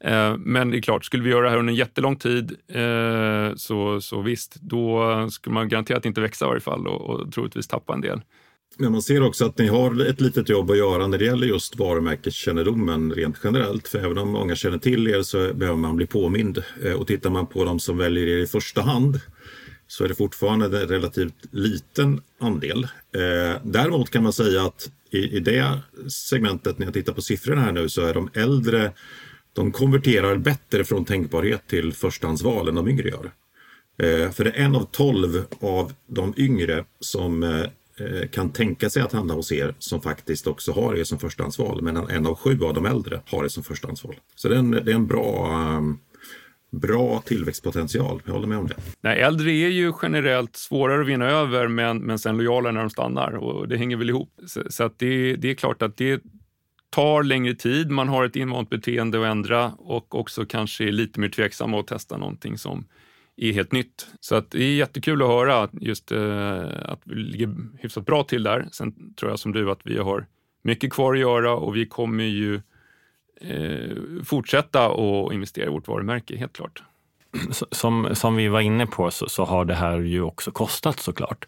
[0.00, 3.54] Eh, men det är klart, skulle vi göra det här under en jättelång tid eh,
[3.56, 7.68] så, så visst, då skulle man garanterat inte växa i varje fall och, och troligtvis
[7.68, 8.20] tappa en del.
[8.80, 11.46] Men man ser också att ni har ett litet jobb att göra när det gäller
[11.46, 13.88] just varumärkeskännedomen rent generellt.
[13.88, 16.62] För även om många känner till er så behöver man bli påmind.
[16.84, 19.20] Eh, och tittar man på de som väljer er i första hand
[19.88, 22.84] så är det fortfarande en relativt liten andel.
[22.84, 27.60] Eh, däremot kan man säga att i, i det segmentet, när jag tittar på siffrorna
[27.60, 28.92] här nu, så är de äldre,
[29.52, 33.30] de konverterar bättre från tänkbarhet till förstahandsval än de yngre gör.
[34.02, 39.02] Eh, för det är en av tolv av de yngre som eh, kan tänka sig
[39.02, 42.62] att handla hos er som faktiskt också har er som förstahandsval, medan en av sju
[42.62, 44.16] av de äldre har er som förstahandsval.
[44.34, 45.98] Så det är en, det är en bra um,
[46.70, 48.22] bra tillväxtpotential.
[48.24, 48.74] Jag håller med om det.
[49.00, 52.90] Nej, äldre är ju generellt svårare att vinna över men, men sen lojala när de
[52.90, 54.30] stannar och det hänger väl ihop.
[54.46, 56.22] Så, så att det, det är klart att det
[56.90, 57.90] tar längre tid.
[57.90, 61.86] Man har ett invant beteende att ändra och också kanske är lite mer tveksam att
[61.86, 62.86] testa någonting som
[63.36, 64.06] är helt nytt.
[64.20, 68.42] Så att det är jättekul att höra just eh, att vi ligger hyfsat bra till
[68.42, 68.68] där.
[68.72, 70.26] Sen tror jag som du att vi har
[70.62, 72.60] mycket kvar att göra och vi kommer ju
[73.40, 76.82] Eh, fortsätta att investera i vårt varumärke, helt klart.
[77.70, 81.46] Som, som vi var inne på så, så har det här ju också kostat såklart.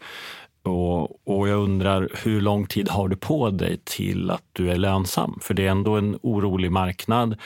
[0.63, 4.77] Och, och jag undrar, hur lång tid har du på dig till att du är
[4.77, 5.39] lönsam?
[5.43, 7.37] För det är ändå en orolig marknad.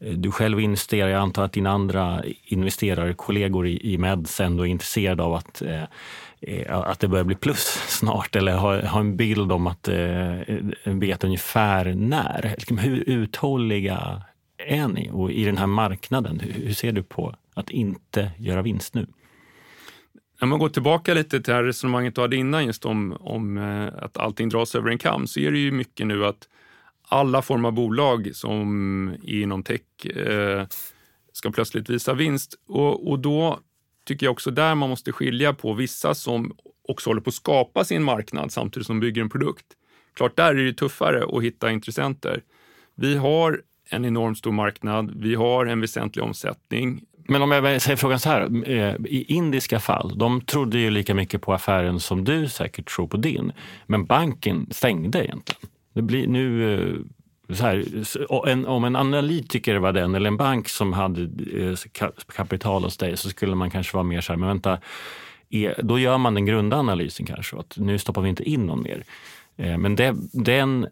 [0.00, 4.66] Eh, du själv investerar, jag antar att dina andra investerare, kollegor i, i Meds ändå
[4.66, 5.82] är intresserade av att Eh,
[6.40, 10.38] Eh, att det börjar bli plus snart eller ha, ha en bild om att eh,
[10.84, 12.54] veta ungefär när.
[12.58, 14.22] Liksom, hur uthålliga
[14.58, 16.40] är ni och i den här marknaden?
[16.40, 19.06] Hur, hur ser du på att inte göra vinst nu?
[20.40, 23.58] Om man går tillbaka lite till det här resonemanget du hade innan just om, om
[23.58, 26.48] eh, att allting dras över en kam så är det ju mycket nu att
[27.08, 30.66] alla former av bolag som är inom tech eh,
[31.32, 33.58] ska plötsligt visa vinst och, och då
[34.08, 36.56] tycker jag också där man måste skilja på vissa som
[36.88, 39.66] också håller på att skapa sin marknad samtidigt som de bygger en produkt.
[40.16, 42.42] Klart, där är det tuffare att hitta intressenter.
[42.94, 47.00] Vi har en enormt stor marknad, vi har en väsentlig omsättning.
[47.28, 51.14] Men om jag säger frågan så här, eh, i indiska fall, de trodde ju lika
[51.14, 53.52] mycket på affären som du säkert tror på din.
[53.86, 55.62] Men banken stängde egentligen.
[55.94, 56.94] Det blir nu eh,
[57.54, 57.84] här,
[58.48, 61.22] en, om en analytiker var den, eller en bank som hade
[61.62, 61.76] eh,
[62.36, 64.78] kapital hos dig, så skulle man kanske vara mer så här, men vänta,
[65.78, 69.04] då gör man den grundanalysen kanske, att nu stoppar vi inte in någon mer.
[69.56, 70.86] Eh, men det, den,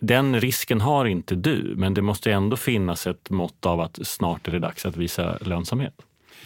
[0.00, 4.48] den risken har inte du, men det måste ändå finnas ett mått av att snart
[4.48, 5.94] är det dags att visa lönsamhet.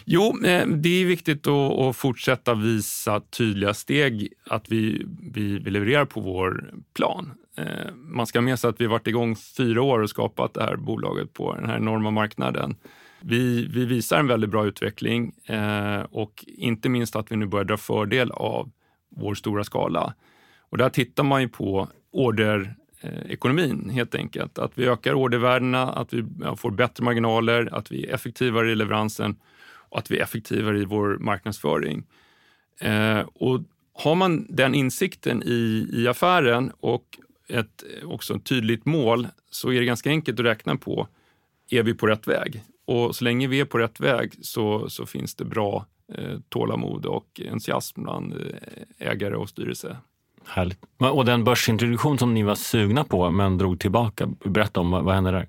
[0.05, 6.21] Jo, eh, det är viktigt att fortsätta visa tydliga steg att vi, vi levererar på
[6.21, 7.31] vår plan.
[7.59, 10.63] Eh, man ska ha med sig att vi varit igång fyra år och skapat det
[10.63, 12.75] här bolaget på den här enorma marknaden.
[13.21, 17.65] Vi, vi visar en väldigt bra utveckling eh, och inte minst att vi nu börjar
[17.65, 18.71] dra fördel av
[19.09, 20.13] vår stora skala.
[20.59, 24.59] Och där tittar man ju på orderekonomin eh, helt enkelt.
[24.59, 26.25] Att vi ökar ordervärdena, att vi
[26.57, 29.35] får bättre marginaler, att vi är effektivare i leveransen
[29.89, 32.03] och att vi är effektivare i vår marknadsföring.
[33.33, 33.61] Och
[33.93, 37.03] har man den insikten i, i affären och
[37.49, 41.07] ett, också ett tydligt mål så är det ganska enkelt att räkna på,
[41.69, 42.63] är vi på rätt väg?
[42.85, 47.05] Och så länge vi är på rätt väg så, så finns det bra eh, tålamod
[47.05, 49.97] och entusiasm bland eh, ägare och styrelse.
[50.45, 50.79] Härligt.
[50.97, 55.15] Och den börsintroduktion som ni var sugna på men drog tillbaka, berätta om vad, vad
[55.15, 55.47] hände där?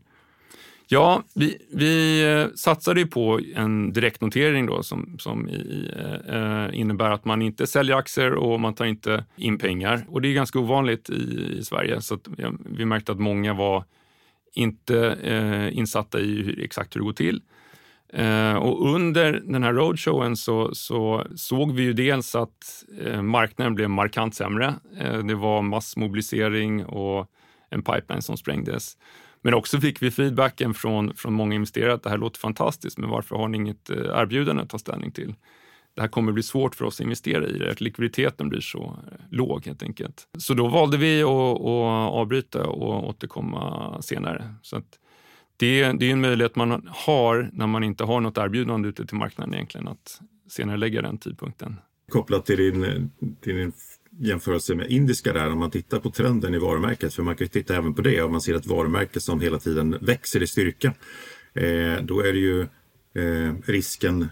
[0.93, 6.81] Ja, vi, vi eh, satsade satsade på en direktnotering då som, som i, eh, eh,
[6.81, 10.05] innebär att man inte säljer aktier och man tar inte in pengar.
[10.09, 13.85] Och det är ganska ovanligt i, i Sverige så vi, vi märkte att många var
[14.55, 17.41] inte eh, insatta i hur, exakt hur det går till.
[18.13, 23.75] Eh, och under den här roadshowen så, så såg vi ju dels att eh, marknaden
[23.75, 24.75] blev markant sämre.
[24.99, 27.27] Eh, det var massmobilisering och
[27.69, 28.97] en pipeline som sprängdes.
[29.43, 33.11] Men också fick vi feedbacken från, från många investerare att det här låter fantastiskt, men
[33.11, 35.35] varför har ni inget eh, erbjudande att ta ställning till?
[35.95, 38.83] Det här kommer bli svårt för oss att investera i det, att likviditeten blir så
[38.83, 40.29] eh, låg helt enkelt.
[40.39, 44.55] Så då valde vi att, att avbryta och återkomma senare.
[44.63, 44.99] Så att
[45.57, 49.17] det, det är en möjlighet man har när man inte har något erbjudande ute till
[49.17, 51.77] marknaden egentligen, att senare lägga den tidpunkten.
[52.09, 53.73] Kopplat till din, till din
[54.19, 57.49] jämförelse med indiska där, om man tittar på trenden i varumärket, för man kan ju
[57.49, 60.95] titta även på det, om man ser ett varumärke som hela tiden växer i styrka,
[61.55, 62.61] eh, då är det ju
[63.15, 64.29] eh, risken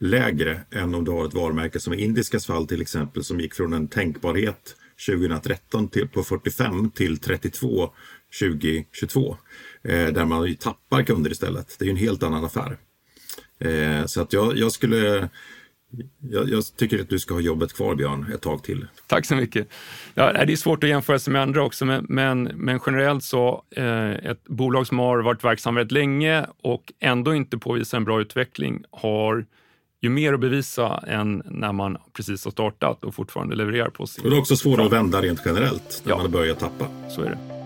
[0.00, 3.54] lägre än om du har ett varumärke som i indiskas fall till exempel som gick
[3.54, 7.90] från en tänkbarhet 2013 till, på 45 till 32
[8.40, 9.36] 2022.
[9.82, 11.76] Eh, där man ju tappar kunder istället.
[11.78, 12.78] Det är ju en helt annan affär.
[13.58, 15.28] Eh, så att jag, jag skulle
[16.30, 18.86] jag, jag, tycker att du ska ha jobbet kvar Björn ett tag till.
[19.06, 19.68] Tack så mycket.
[20.14, 23.62] Ja, det är svårt att jämföra sig med andra också, men, men, men generellt så
[23.70, 28.20] eh, ett bolag som har varit verksamt rätt länge och ändå inte påvisar en bra
[28.20, 29.46] utveckling har
[30.00, 34.24] ju mer att bevisa än när man precis har startat och fortfarande levererar på sin...
[34.24, 36.18] Och det är också svårare att vända rent generellt när ja.
[36.18, 36.86] man börjar tappa.
[37.10, 37.57] Så är det.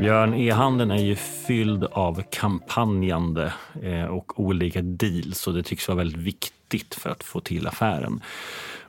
[0.00, 5.98] Björn, e-handeln är ju fylld av kampanjande eh, och olika deals och det tycks vara
[5.98, 8.20] väldigt viktigt för att få till affären.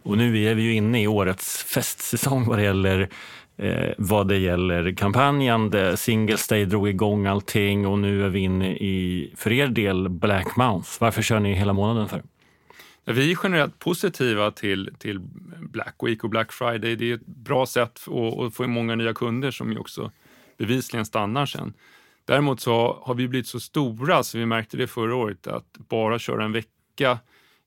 [0.04, 3.10] Och nu är vi ju inne i årets festsäsong vad det gäller
[3.58, 5.97] eh, vad det gäller kampanjande.
[5.97, 10.56] Singles Day drog igång allting och nu är vi inne i, för er del, Black
[10.56, 10.89] Month.
[11.00, 12.21] Varför kör ni hela månaden för?
[13.06, 15.19] Vi är generellt positiva till, till
[15.60, 16.95] Black Week och Black Friday.
[16.95, 20.12] Det är ett bra sätt att, att få många nya kunder som ju också
[20.62, 21.74] bevisligen stannar sen.
[22.26, 26.19] Däremot så har vi blivit så stora, så vi märkte det förra året, att bara
[26.19, 27.19] köra en vecka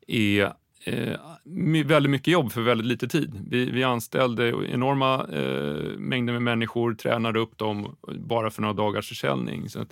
[0.06, 0.52] är
[0.84, 3.46] eh, väldigt mycket jobb för väldigt lite tid.
[3.50, 9.08] Vi, vi anställde enorma eh, mängder med människor, tränade upp dem bara för några dagars
[9.08, 9.68] försäljning.
[9.68, 9.86] Så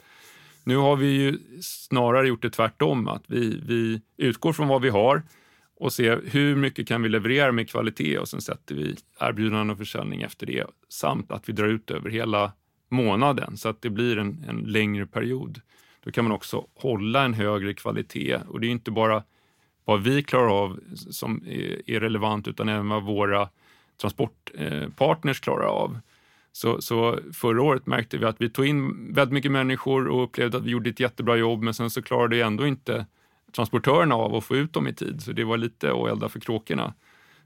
[0.64, 4.88] nu har vi ju snarare gjort det tvärtom, att vi, vi utgår från vad vi
[4.88, 5.22] har
[5.80, 9.78] och ser hur mycket kan vi leverera med kvalitet och sen sätter vi erbjudanden och
[9.78, 12.52] försäljning efter det samt att vi drar ut över hela
[12.92, 15.60] månaden så att det blir en, en längre period.
[16.04, 19.22] Då kan man också hålla en högre kvalitet och det är inte bara
[19.84, 23.48] vad vi klarar av som är, är relevant utan även vad våra
[24.00, 25.98] transportpartners eh, klarar av.
[26.52, 30.56] Så, så, förra året märkte vi att vi tog in väldigt mycket människor och upplevde
[30.56, 33.06] att vi gjorde ett jättebra jobb men sen så klarade ändå inte
[33.52, 36.40] transportörerna av att få ut dem i tid så det var lite att elda för
[36.40, 36.94] kråkorna.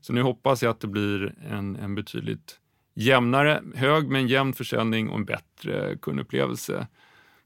[0.00, 2.60] Så nu hoppas jag att det blir en, en betydligt
[2.96, 6.86] jämnare, hög men jämn försäljning och en bättre kundupplevelse.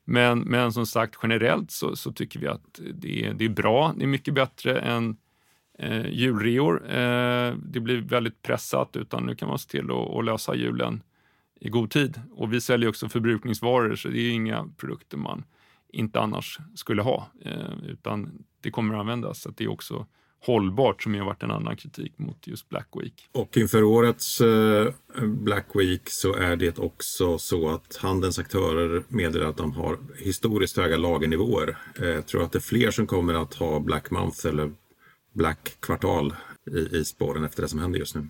[0.05, 3.95] Men, men som sagt, generellt så, så tycker vi att det är, det är bra.
[3.97, 5.17] Det är mycket bättre än
[5.79, 6.91] eh, julreor.
[6.91, 11.03] Eh, det blir väldigt pressat, utan nu kan man se till att, att lösa julen
[11.61, 12.21] i god tid.
[12.33, 15.45] Och vi säljer också förbrukningsvaror, så det är inga produkter man
[15.89, 19.41] inte annars skulle ha, eh, utan det kommer att användas.
[19.41, 20.07] Så det är också
[20.41, 23.29] hållbart som har varit en annan kritik mot just Black Week.
[23.33, 24.89] Och inför årets eh,
[25.23, 30.77] Black Week så är det också så att handelns aktörer meddelar att de har historiskt
[30.77, 31.77] höga lagernivåer.
[32.01, 34.73] Eh, jag tror att det är fler som kommer att ha Black Month eller
[35.35, 36.35] Black kvartal
[36.71, 38.29] i, i spåren efter det som händer just nu.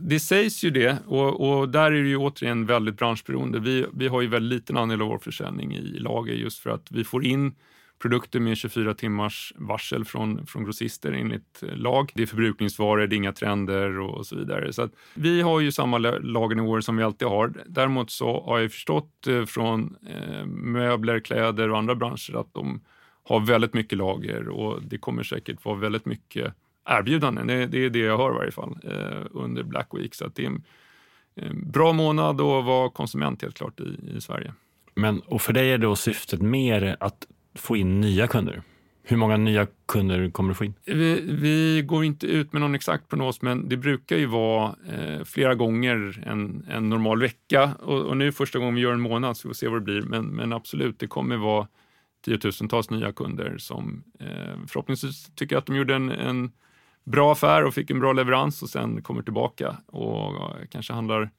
[0.00, 3.60] Det sägs ju det och, och, där är det ju återigen väldigt branschberoende.
[3.60, 6.86] Vi, vi har ju väldigt liten andel av vår försäljning i lager just för att
[6.90, 7.54] vi får in
[8.00, 12.12] produkter med 24 timmars varsel från, från grossister enligt eh, lag.
[12.14, 14.72] Det är förbrukningsvaror, det är inga trender och, och så vidare.
[14.72, 17.52] Så vi har ju samma lagernivåer som vi alltid har.
[17.66, 22.80] Däremot så har jag förstått eh, från eh, möbler, kläder och andra branscher att de
[23.22, 27.46] har väldigt mycket lager och det kommer säkert vara väldigt mycket erbjudanden.
[27.46, 30.14] Det, det är det jag hör i varje fall eh, under Black Week.
[30.14, 30.64] Så det är en,
[31.34, 34.52] en bra månad att vara konsument helt klart i, i Sverige.
[34.94, 38.62] Men och för dig är då syftet mer att få in nya kunder?
[39.02, 40.74] Hur många nya kunder kommer du få in?
[40.84, 45.24] Vi, vi, går inte ut med någon exakt prognos, men det brukar ju vara eh,
[45.24, 47.70] flera gånger en, en normal vecka.
[47.82, 49.84] Och, och, nu första gången vi gör en månad, så vi får se vad det
[49.84, 50.02] blir.
[50.02, 51.66] Men, men absolut, det kommer vara
[52.24, 56.52] tiotusentals nya kunder som eh, förhoppningsvis tycker att de gjorde en, en,
[57.04, 60.34] bra affär och fick en bra leverans och sen kommer tillbaka och
[60.70, 61.30] kanske handlar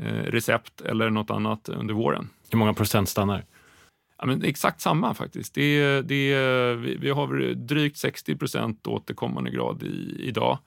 [0.00, 2.28] eh, recept eller något annat under våren.
[2.50, 3.44] Hur många procent stannar?
[4.18, 5.54] Ja, men exakt samma faktiskt.
[5.54, 6.34] Det, det,
[6.74, 10.58] vi, vi har drygt 60 procent återkommande grad i, idag.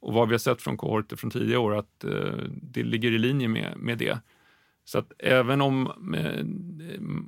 [0.00, 2.10] Och vad vi har sett från kohorter från tidigare år att eh,
[2.48, 4.18] det ligger i linje med, med det.
[4.84, 6.44] Så att även om eh,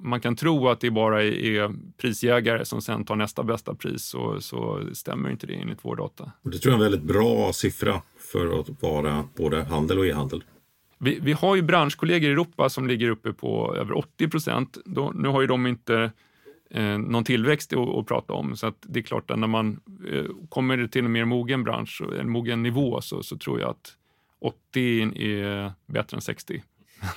[0.02, 4.40] man kan tro att det bara är prisjägare som sen tar nästa bästa pris så,
[4.40, 6.32] så stämmer inte det enligt vår data.
[6.42, 8.02] Det tror jag är en väldigt bra siffra
[8.32, 10.44] för att vara både handel och e-handel.
[10.98, 14.78] Vi, vi har ju branschkollegor i Europa som ligger uppe på över 80 procent.
[15.14, 16.10] Nu har ju de inte
[16.70, 19.80] eh, någon tillväxt att, att, prata om, så att det är klart att när man
[20.12, 23.94] eh, kommer till en mer mogen bransch, en mogen nivå, så, så tror jag att
[24.40, 26.62] 80 är bättre än 60.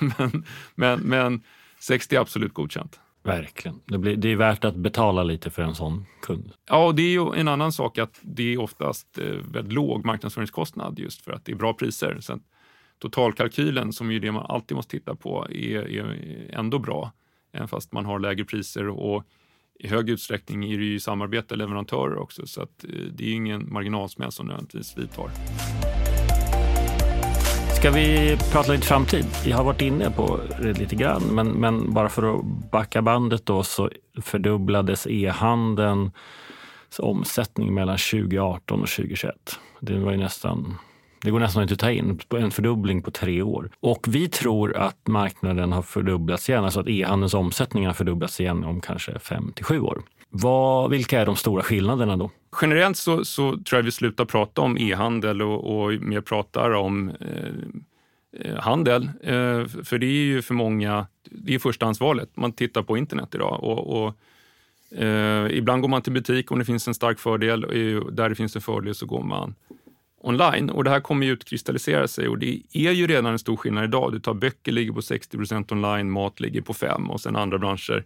[0.18, 1.42] men, men, men
[1.78, 3.00] 60 är absolut godkänt.
[3.24, 3.80] Verkligen.
[3.84, 6.52] Det, blir, det är värt att betala lite för en sån kund.
[6.68, 10.04] Ja, och det är ju en annan sak att det är oftast eh, väldigt låg
[10.04, 12.18] marknadsföringskostnad just för att det är bra priser.
[12.20, 12.38] Så
[13.02, 17.12] totalkalkylen, som är det man alltid måste titta på, är, är ändå bra.
[17.52, 19.24] Även fast man har lägre priser och
[19.78, 23.72] i hög utsträckning är det ju samarbete leverantörer också så att eh, det är ingen
[23.72, 25.30] marginalsmäll som nödvändigtvis vi tar.
[27.76, 29.24] Ska vi prata lite framtid?
[29.44, 33.46] Vi har varit inne på det lite grann, men, men bara för att backa bandet
[33.46, 33.90] då så
[34.22, 36.12] fördubblades e-handelns
[36.98, 39.34] omsättning mellan 2018 och 2021.
[39.80, 40.78] Det var ju nästan
[41.22, 42.20] det går nästan inte att ta in.
[42.30, 43.70] En fördubbling på tre år.
[43.80, 48.64] Och vi tror att marknaden har fördubblats igen, alltså att e-handelns omsättning har fördubblats igen
[48.64, 50.02] om kanske fem till sju år.
[50.28, 52.30] Vad, vilka är de stora skillnaderna då?
[52.62, 57.08] Generellt så, så tror jag vi slutar prata om e-handel och, och mer pratar om
[57.10, 57.26] eh,
[58.40, 59.02] eh handel.
[59.22, 62.36] Eh, för det är ju för många, det är förstahandsvalet.
[62.36, 64.14] Man tittar på internet idag och, och
[65.02, 67.60] eh, ibland går man till butik om det finns en stark fördel.
[68.12, 69.54] Där det finns en fördel så går man
[70.22, 70.70] online.
[70.70, 73.84] Och det här kommer ju utkristallisera sig och det är ju redan en stor skillnad
[73.84, 74.12] idag.
[74.12, 77.58] Du tar böcker ligger på 60 procent online, mat ligger på 5 och sen andra
[77.58, 78.04] branscher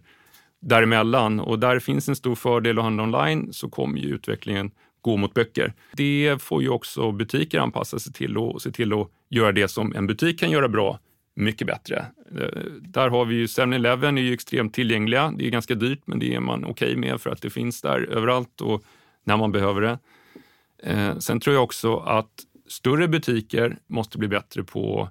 [0.59, 1.39] däremellan.
[1.39, 5.33] Och där finns en stor fördel att handla online så kommer ju utvecklingen gå mot
[5.33, 5.73] böcker.
[5.93, 9.95] Det får ju också butiker anpassa sig till och se till att göra det som
[9.95, 10.99] en butik kan göra bra
[11.35, 12.05] mycket bättre.
[12.39, 15.33] Eh, där har vi ju 7-Eleven är ju extremt tillgängliga.
[15.37, 17.81] Det är ganska dyrt, men det är man okej okay med för att det finns
[17.81, 18.83] där överallt och
[19.23, 19.99] när man behöver det.
[20.83, 25.09] Eh, sen tror jag också att större butiker måste bli bättre på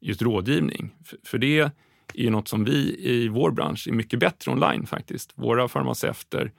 [0.00, 0.94] just rådgivning.
[1.04, 1.70] För, för det är
[2.14, 5.32] ju något som vi i vår bransch är mycket bättre online faktiskt.
[5.34, 6.52] Våra farmaceuter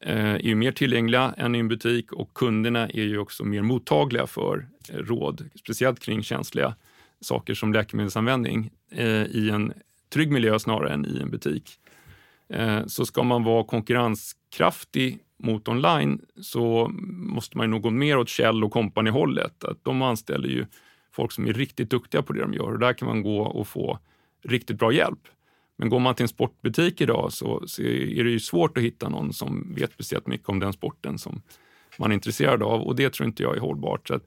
[0.00, 3.62] eh, är ju mer tillgängliga än i en butik och kunderna är ju också mer
[3.62, 6.74] mottagliga för eh, råd, speciellt kring känsliga
[7.20, 9.72] saker som läkemedelsanvändning eh, i en
[10.12, 11.78] trygg miljö snarare än i en butik.
[12.48, 18.28] Eh, så ska man vara konkurrenskraftig mot online så måste man nog gå mer åt
[18.28, 19.64] Kjell och company-hållet.
[19.64, 20.66] Att de anställer ju
[21.12, 23.68] folk som är riktigt duktiga på det de gör och där kan man gå och
[23.68, 23.98] få
[24.44, 25.28] riktigt bra hjälp.
[25.76, 29.08] Men går man till en sportbutik idag så, så är det ju svårt att hitta
[29.08, 31.42] någon som vet speciellt mycket om den sporten som
[31.98, 34.08] man är intresserad av och det tror inte jag är hållbart.
[34.08, 34.26] Så att,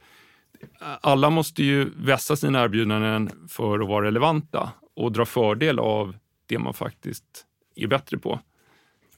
[0.81, 6.15] eh, alla måste ju vässa sina erbjudanden för att vara relevanta och dra fördel av
[6.45, 7.45] det man faktiskt
[7.75, 8.39] är bättre på.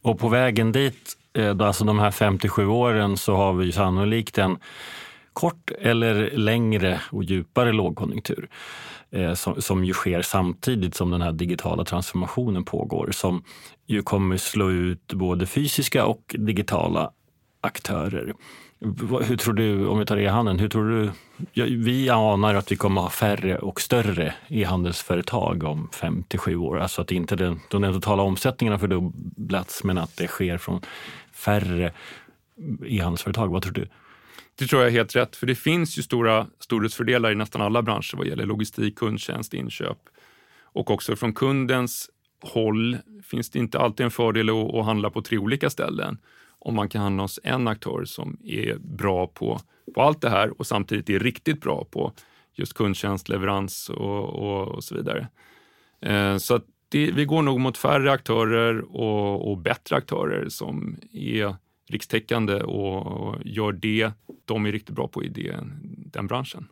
[0.01, 4.57] Och på vägen dit, Eh, alltså de här 57 åren, så har vi sannolikt en
[5.33, 8.49] kort eller längre och djupare lågkonjunktur
[9.11, 13.43] eh, som, som ju sker samtidigt som den här digitala transformationen pågår som
[13.87, 17.11] ju kommer slå ut både fysiska och digitala
[17.61, 18.33] aktörer.
[19.23, 21.11] Hur tror du, om vi tar e-handeln, hur tror du?
[21.53, 26.55] Ja, vi anar att vi kommer ha färre och större e-handelsföretag om fem till sju
[26.55, 26.79] år.
[26.79, 30.81] Alltså att inte den, den totala omsättningen har fördubblats men att det sker från
[31.37, 31.91] färre
[32.85, 33.47] e-handelsföretag.
[33.51, 33.87] Vad tror du?
[34.55, 37.81] Det tror jag är helt rätt, för det finns ju stora storhetsfördelar i nästan alla
[37.81, 39.97] branscher vad gäller logistik, kundtjänst, inköp.
[40.61, 42.09] Och också från kundens
[42.41, 46.17] håll finns det inte alltid en fördel att, att handla på tre olika ställen.
[46.59, 49.59] Om man kan handla hos en aktör som är bra på,
[49.95, 52.13] på allt det här och samtidigt är riktigt bra på
[52.53, 55.27] just kundtjänst, leverans och, och, och så vidare.
[56.01, 60.97] Eh, så att det, vi går nog mot färre aktörer och, och bättre aktörer som
[61.13, 61.55] är
[61.89, 64.11] rikstäckande och gör det
[64.45, 66.67] de är riktigt bra på i det, den branschen.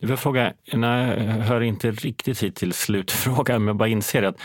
[0.00, 3.88] Du jag fråga, nej, eh, jag hör inte riktigt hit till slutfrågan, men jag bara
[3.88, 4.36] inser att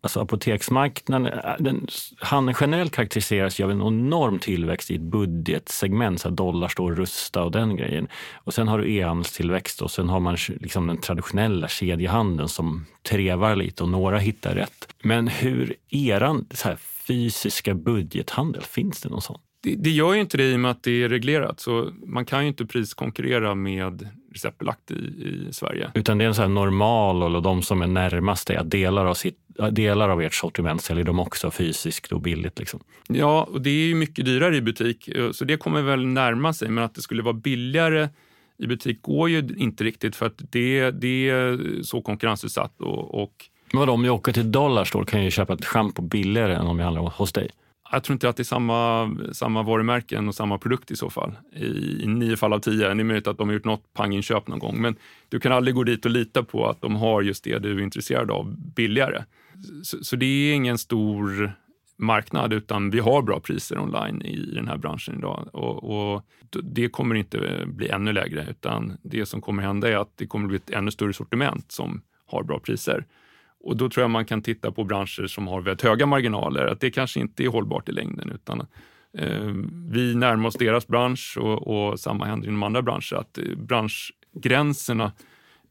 [0.00, 1.86] alltså, apoteksmarknaden eh, den,
[2.18, 7.42] handeln generellt karaktäriseras ju av en enorm tillväxt i ett budgetsegment, så dollar står rusta
[7.42, 8.08] och den grejen.
[8.34, 13.56] Och sen har du e-handelstillväxt och sen har man liksom den traditionella kedjehandeln som trevar
[13.56, 14.94] lite och några hittar rätt.
[15.02, 19.38] Men hur eran så här, fysiska budgethandel, finns det någon sån?
[19.62, 22.24] Det, det gör ju inte det i och med att det är reglerat, så man
[22.24, 25.90] kan ju inte priskonkurrera med receptbelagt i, i Sverige.
[25.94, 29.38] Utan det är en sån normal och de som är närmast dig, delar av, sitt,
[29.70, 32.58] delar av ert sortiment säljer de också fysiskt och billigt.
[32.58, 32.80] Liksom.
[33.08, 36.68] Ja, och det är ju mycket dyrare i butik, så det kommer väl närma sig.
[36.68, 38.08] Men att det skulle vara billigare
[38.58, 42.80] i butik går ju inte riktigt för att det, det är så konkurrensutsatt.
[42.80, 43.32] Och, och
[43.72, 46.66] men vadå, om jag åker till Dollarstore kan jag ju köpa ett schampo billigare än
[46.66, 47.50] om jag handlar hos dig?
[47.92, 51.32] Jag tror inte att det är samma, samma varumärken och samma produkt i så fall.
[51.52, 52.94] I, i nio fall av tio.
[52.94, 54.82] Det är möjligt att de har gjort något panginköp någon gång.
[54.82, 54.96] Men
[55.28, 57.82] du kan aldrig gå dit och lita på att de har just det du är
[57.82, 59.24] intresserad av billigare.
[59.82, 61.52] Så, så det är ingen stor
[61.98, 65.48] marknad utan vi har bra priser online i den här branschen idag.
[65.52, 66.26] Och, och,
[66.62, 70.48] det kommer inte bli ännu lägre utan det som kommer hända är att det kommer
[70.48, 73.06] bli ett ännu större sortiment som har bra priser.
[73.62, 76.80] Och då tror jag man kan titta på branscher som har väldigt höga marginaler, att
[76.80, 78.30] det kanske inte är hållbart i längden.
[78.30, 78.60] utan
[79.18, 79.52] eh,
[79.90, 85.12] Vi närmar oss deras bransch och, och, samma händer inom andra branscher, att eh, branschgränserna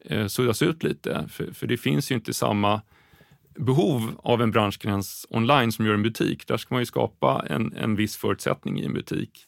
[0.04, 1.28] eh, suddas ut lite.
[1.28, 2.80] För, för det finns ju inte samma
[3.54, 6.46] behov av en branschgräns online som gör en butik.
[6.46, 9.46] Där ska man ju skapa en, en viss förutsättning i en butik.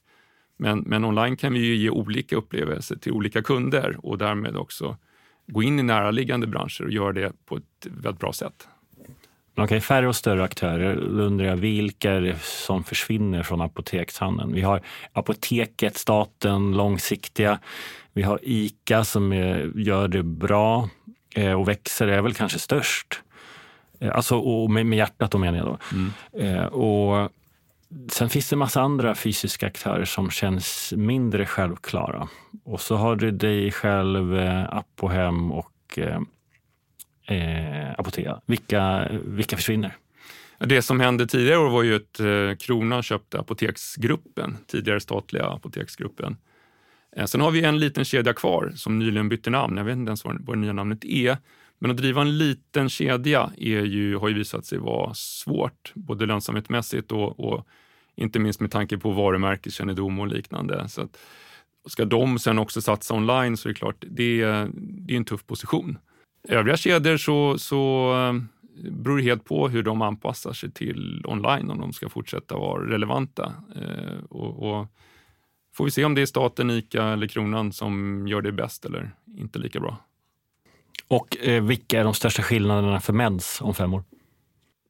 [0.57, 4.97] Men, men online kan vi ju ge olika upplevelser till olika kunder och därmed också
[5.47, 8.69] gå in i näraliggande branscher och göra det på ett väldigt bra sätt.
[9.57, 10.97] Okej, okay, färre och större aktörer.
[10.97, 14.53] Då undrar jag vilka är det som försvinner från apotekshandeln?
[14.53, 14.81] Vi har
[15.13, 17.59] Apoteket, staten, långsiktiga.
[18.13, 19.33] Vi har ICA som
[19.75, 20.89] gör det bra
[21.35, 23.21] eh, och växer, är väl kanske störst.
[24.01, 25.79] Eh, alltså, och med, med hjärtat då menar jag då.
[25.93, 26.57] Mm.
[26.57, 27.33] Eh, och
[28.09, 32.29] Sen finns det en massa andra fysiska aktörer som känns mindre självklara.
[32.65, 36.21] Och så har du dig själv, eh, Apohem och eh,
[37.27, 38.41] eh, Apotea.
[38.47, 39.97] Vilka, vilka försvinner?
[40.59, 46.37] Det som hände tidigare år var ju att eh, Krona köpte Apoteksgruppen, tidigare statliga Apoteksgruppen.
[47.17, 49.77] Eh, sen har vi en liten kedja kvar som nyligen bytte namn.
[49.77, 51.37] Jag vet inte ens vad, vad det nya namnet är.
[51.79, 56.27] Men att driva en liten kedja är ju, har ju visat sig vara svårt, både
[56.27, 57.67] lönsamhetsmässigt och, och
[58.17, 60.89] inte minst med tanke på varumärkeskännedom och liknande.
[60.89, 61.19] Så att,
[61.87, 64.45] ska de sen också satsa online så är det klart, det,
[64.77, 65.99] det är en tuff position.
[66.49, 68.43] Övriga kedjor så, så eh,
[68.91, 72.91] beror det helt på hur de anpassar sig till online om de ska fortsätta vara
[72.91, 73.53] relevanta.
[73.77, 74.87] Eh, och, och
[75.75, 79.11] får vi se om det är staten, ICA eller Kronan som gör det bäst eller
[79.37, 79.97] inte lika bra.
[81.09, 84.05] Och eh, vilka är de största skillnaderna för mens om fem år?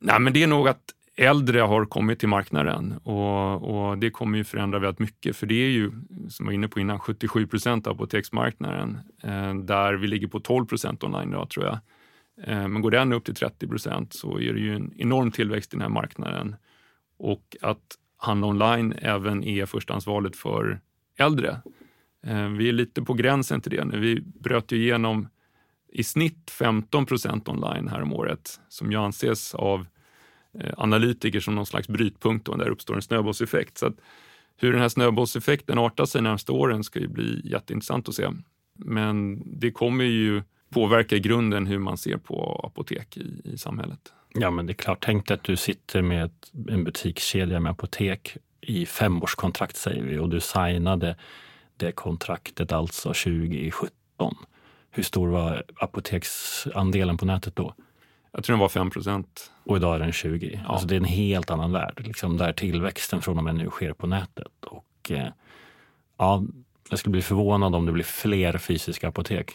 [0.01, 4.39] Nej, men det är nog att äldre har kommit till marknaden och, och, det kommer
[4.39, 5.91] ju förändra väldigt mycket för det är ju,
[6.29, 10.41] som jag var inne på innan, 77 procent av apoteksmarknaden eh, där vi ligger på
[10.41, 11.79] 12 procent online idag tror jag.
[12.47, 15.73] Eh, men går den upp till 30 procent så är det ju en enorm tillväxt
[15.73, 16.57] i den här marknaden
[17.19, 20.81] och att handla online även är förstahandsvalet för
[21.19, 21.61] äldre.
[22.27, 23.99] Eh, vi är lite på gränsen till det nu.
[23.99, 25.29] Vi bröt ju igenom
[25.93, 29.87] i snitt 15 procent online här om året som ju anses av
[30.61, 33.79] Eh, analytiker som någon slags brytpunkt och där uppstår en snöbollseffekt.
[33.79, 33.95] Så att
[34.57, 38.29] hur den här snöbollseffekten artar sig närmsta åren ska ju bli jätteintressant att se.
[38.79, 44.13] Men det kommer ju påverka i grunden hur man ser på apotek i, i samhället.
[44.35, 44.99] Ja, men det är klart.
[45.01, 46.31] Tänk dig att du sitter med
[46.69, 51.17] en butikskedja med apotek i femårskontrakt säger vi och du signade
[51.77, 53.91] det kontraktet alltså 2017.
[54.91, 57.75] Hur stor var apoteksandelen på nätet då?
[58.35, 59.53] Jag tror den var 5 procent.
[59.65, 60.61] Och idag är den 20.
[60.65, 60.73] Ja.
[60.73, 63.93] Alltså det är en helt annan värld, liksom, där tillväxten från och med nu sker
[63.93, 64.65] på nätet.
[64.65, 65.29] Och, eh,
[66.19, 66.43] ja,
[66.91, 69.53] jag skulle bli förvånad om det blir fler fysiska apotek.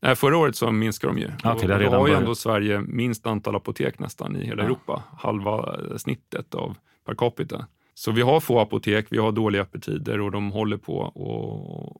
[0.00, 1.50] Nej, förra året så minskade de ju.
[1.52, 4.66] Okay, det har ju ändå Sverige minst antal apotek nästan i hela ja.
[4.66, 5.02] Europa.
[5.18, 7.66] Halva snittet av per capita.
[7.94, 11.04] Så vi har få apotek, vi har dåliga öppettider och de håller på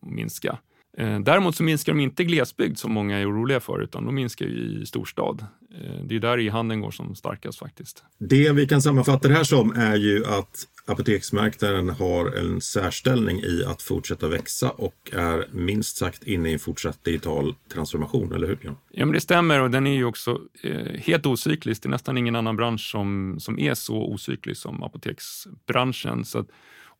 [0.02, 0.58] att minska.
[0.98, 4.46] Eh, däremot så minskar de inte glesbygd som många är oroliga för, utan de minskar
[4.46, 5.46] i storstad.
[5.74, 8.04] Eh, det är där e-handeln går som starkast faktiskt.
[8.18, 13.64] Det vi kan sammanfatta det här som är ju att apoteksmarknaden har en särställning i
[13.66, 18.56] att fortsätta växa och är minst sagt inne i en fortsatt digital transformation, eller hur
[18.56, 18.76] Björn?
[18.90, 21.82] Ja, men det stämmer och den är ju också eh, helt ocyklisk.
[21.82, 26.24] Det är nästan ingen annan bransch som, som är så ocyklisk som apoteksbranschen.
[26.24, 26.46] Så att,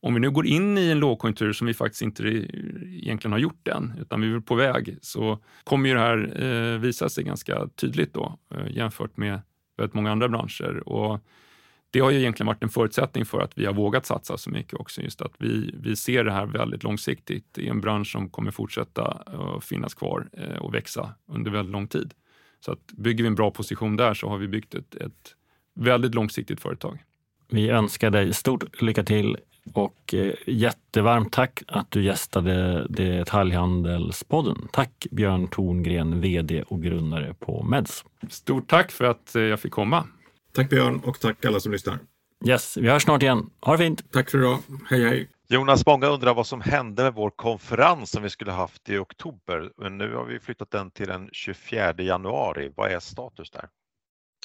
[0.03, 3.67] om vi nu går in i en lågkonjunktur som vi faktiskt inte egentligen har gjort
[3.67, 7.67] än, utan vi är på väg, så kommer ju det här eh, visa sig ganska
[7.67, 9.41] tydligt då eh, jämfört med
[9.77, 10.89] väldigt många andra branscher.
[10.89, 11.19] Och
[11.91, 14.73] det har ju egentligen varit en förutsättning för att vi har vågat satsa så mycket
[14.73, 15.01] också.
[15.01, 19.23] Just att vi, vi ser det här väldigt långsiktigt i en bransch som kommer fortsätta
[19.33, 22.13] eh, finnas kvar eh, och växa under väldigt lång tid.
[22.59, 25.35] Så att bygger vi en bra position där så har vi byggt ett, ett
[25.75, 27.03] väldigt långsiktigt företag.
[27.49, 29.37] Vi önskar dig stort lycka till
[29.73, 34.67] och eh, jättevarmt tack att du gästade Detaljhandelspodden.
[34.71, 38.05] Tack Björn Torngren, VD och grundare på Meds.
[38.29, 40.07] Stort tack för att eh, jag fick komma.
[40.55, 41.99] Tack Björn och tack alla som lyssnar.
[42.45, 43.49] Yes, vi hörs snart igen.
[43.61, 44.11] Ha det fint!
[44.11, 44.57] Tack för idag.
[44.89, 45.29] Hej hej!
[45.49, 49.71] Jonas, många undrar vad som hände med vår konferens som vi skulle haft i oktober.
[49.77, 52.71] Men nu har vi flyttat den till den 24 januari.
[52.75, 53.69] Vad är status där?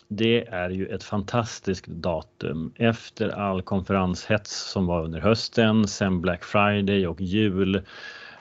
[0.08, 2.72] Det är ju ett fantastiskt datum.
[2.76, 7.82] Efter all konferenshets som var under hösten, sen Black Friday och jul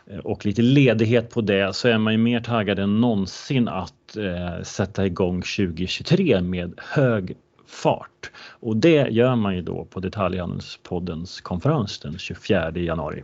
[0.08, 4.18] eh, och lite ledighet på det så är man ju mer taggad än någonsin att
[4.18, 7.38] eh, sätta igång 2023 med hög
[7.68, 8.32] fart.
[8.60, 13.24] Och det gör man ju då på Detaljhandelspoddens konferens den 24 januari.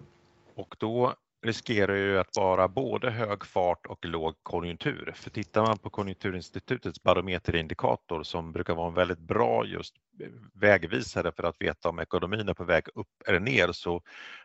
[0.55, 1.13] Och då
[1.43, 5.13] riskerar ju att vara både hög fart och låg konjunktur.
[5.15, 9.93] För tittar man på Konjunkturinstitutets barometerindikator som brukar vara en väldigt bra just
[10.53, 14.01] vägvisare för att veta om ekonomin är på väg upp eller ner så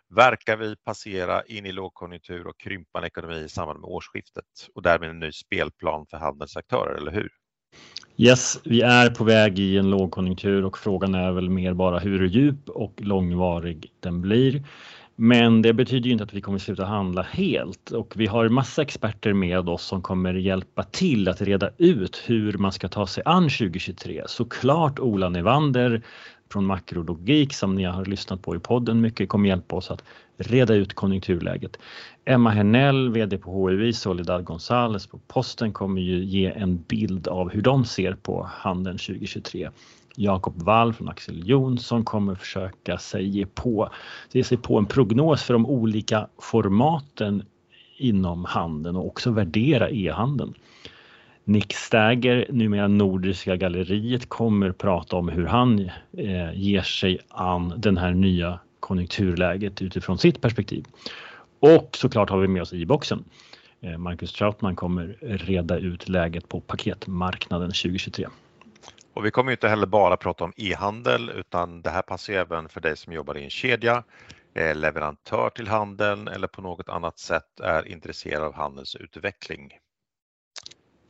[0.09, 4.45] verkar vi passera in i lågkonjunktur och krympande ekonomi i samband med årsskiftet
[4.75, 7.29] och därmed en ny spelplan för handelsaktörer, eller hur?
[8.17, 12.29] Yes, vi är på väg i en lågkonjunktur och frågan är väl mer bara hur
[12.29, 14.63] djup och långvarig den blir.
[15.21, 18.83] Men det betyder ju inte att vi kommer sluta handla helt och vi har massa
[18.83, 23.23] experter med oss som kommer hjälpa till att reda ut hur man ska ta sig
[23.27, 24.23] an 2023.
[24.27, 26.03] Såklart Ola Nevander
[26.53, 30.05] från Makrologik som ni har lyssnat på i podden mycket kommer hjälpa oss att
[30.37, 31.79] reda ut konjunkturläget.
[32.25, 37.51] Emma Hernell, VD på HUI, Soledad Gonzales på Posten kommer ju ge en bild av
[37.51, 39.71] hur de ser på handeln 2023.
[40.21, 43.91] Jakob Wall från Axel Jonsson kommer försöka sig på,
[44.33, 47.43] ge sig på en prognos för de olika formaten
[47.97, 50.55] inom handeln och också värdera e-handeln.
[51.45, 57.97] Nick Stagger, numera Nordiska galleriet, kommer prata om hur han eh, ger sig an den
[57.97, 60.85] här nya konjunkturläget utifrån sitt perspektiv.
[61.61, 63.25] Och såklart har vi med oss i boxen.
[63.81, 68.27] Eh, Marcus Trautman kommer reda ut läget på paketmarknaden 2023.
[69.15, 72.81] Och vi kommer inte heller bara prata om e-handel utan det här passar även för
[72.81, 74.05] dig som jobbar i en kedja,
[74.55, 79.73] är leverantör till handeln eller på något annat sätt är intresserad av handelsutveckling.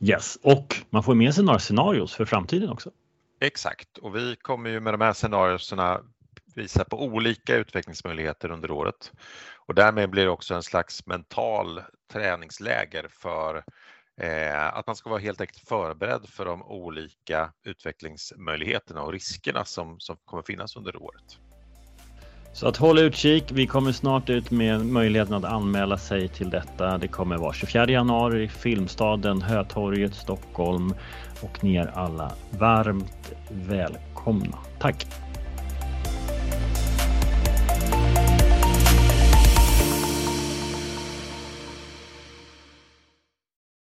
[0.01, 2.91] Yes, och man får med sig några scenarios för framtiden också.
[3.41, 6.01] Exakt, och vi kommer ju med de här scenarierna
[6.55, 9.11] visa på olika utvecklingsmöjligheter under året.
[9.55, 11.81] Och därmed blir det också en slags mental
[12.11, 13.63] träningsläger för Eh,
[14.19, 19.99] Eh, att man ska vara helt enkelt förberedd för de olika utvecklingsmöjligheterna och riskerna som,
[19.99, 21.37] som kommer finnas under året.
[22.53, 23.43] Så att håll utkik.
[23.51, 26.97] Vi kommer snart ut med möjligheten att anmäla sig till detta.
[26.97, 30.93] Det kommer vara 24 januari, Filmstaden, Hötorget, Stockholm
[31.41, 34.57] och ni är alla varmt välkomna.
[34.79, 35.28] Tack!